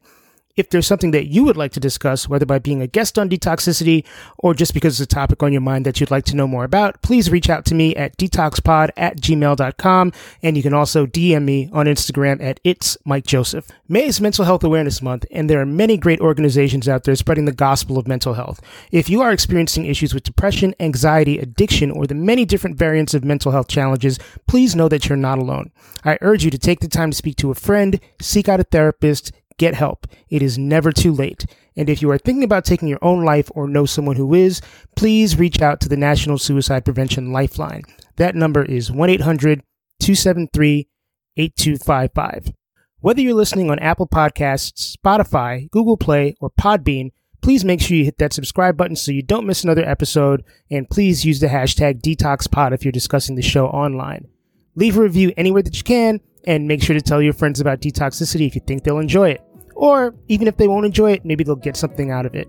[0.58, 3.28] If there's something that you would like to discuss, whether by being a guest on
[3.28, 4.04] Detoxicity
[4.38, 6.64] or just because it's a topic on your mind that you'd like to know more
[6.64, 10.12] about, please reach out to me at detoxpod at gmail.com.
[10.42, 13.68] And you can also DM me on Instagram at It's Mike Joseph.
[13.86, 17.44] May is Mental Health Awareness Month, and there are many great organizations out there spreading
[17.44, 18.60] the gospel of mental health.
[18.90, 23.22] If you are experiencing issues with depression, anxiety, addiction, or the many different variants of
[23.22, 25.70] mental health challenges, please know that you're not alone.
[26.04, 28.64] I urge you to take the time to speak to a friend, seek out a
[28.64, 30.06] therapist, get help.
[30.30, 31.44] It is never too late.
[31.76, 34.60] And if you are thinking about taking your own life or know someone who is,
[34.96, 37.82] please reach out to the National Suicide Prevention Lifeline.
[38.16, 39.62] That number is 1 800
[40.00, 40.88] 273
[41.36, 42.52] 8255.
[43.00, 47.10] Whether you're listening on Apple Podcasts, Spotify, Google Play, or Podbean,
[47.42, 50.42] please make sure you hit that subscribe button so you don't miss another episode.
[50.68, 54.26] And please use the hashtag DetoxPod if you're discussing the show online.
[54.74, 57.80] Leave a review anywhere that you can, and make sure to tell your friends about
[57.80, 59.42] Detoxicity if you think they'll enjoy it.
[59.78, 62.48] Or even if they won't enjoy it, maybe they'll get something out of it.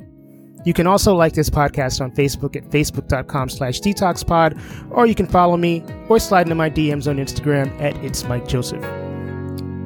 [0.66, 5.28] You can also like this podcast on Facebook at facebook.com slash detoxpod, or you can
[5.28, 8.84] follow me or slide into my DMs on Instagram at It's Mike Joseph.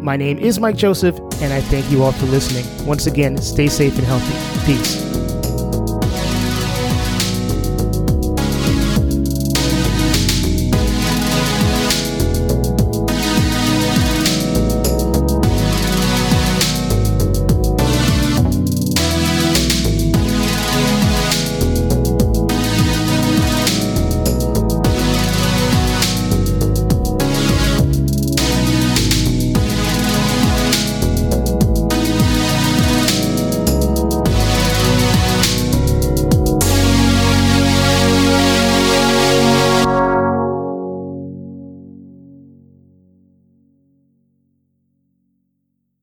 [0.02, 2.66] My name is Mike Joseph, and I thank you all for listening.
[2.88, 4.66] Once again, stay safe and healthy.
[4.66, 5.23] Peace.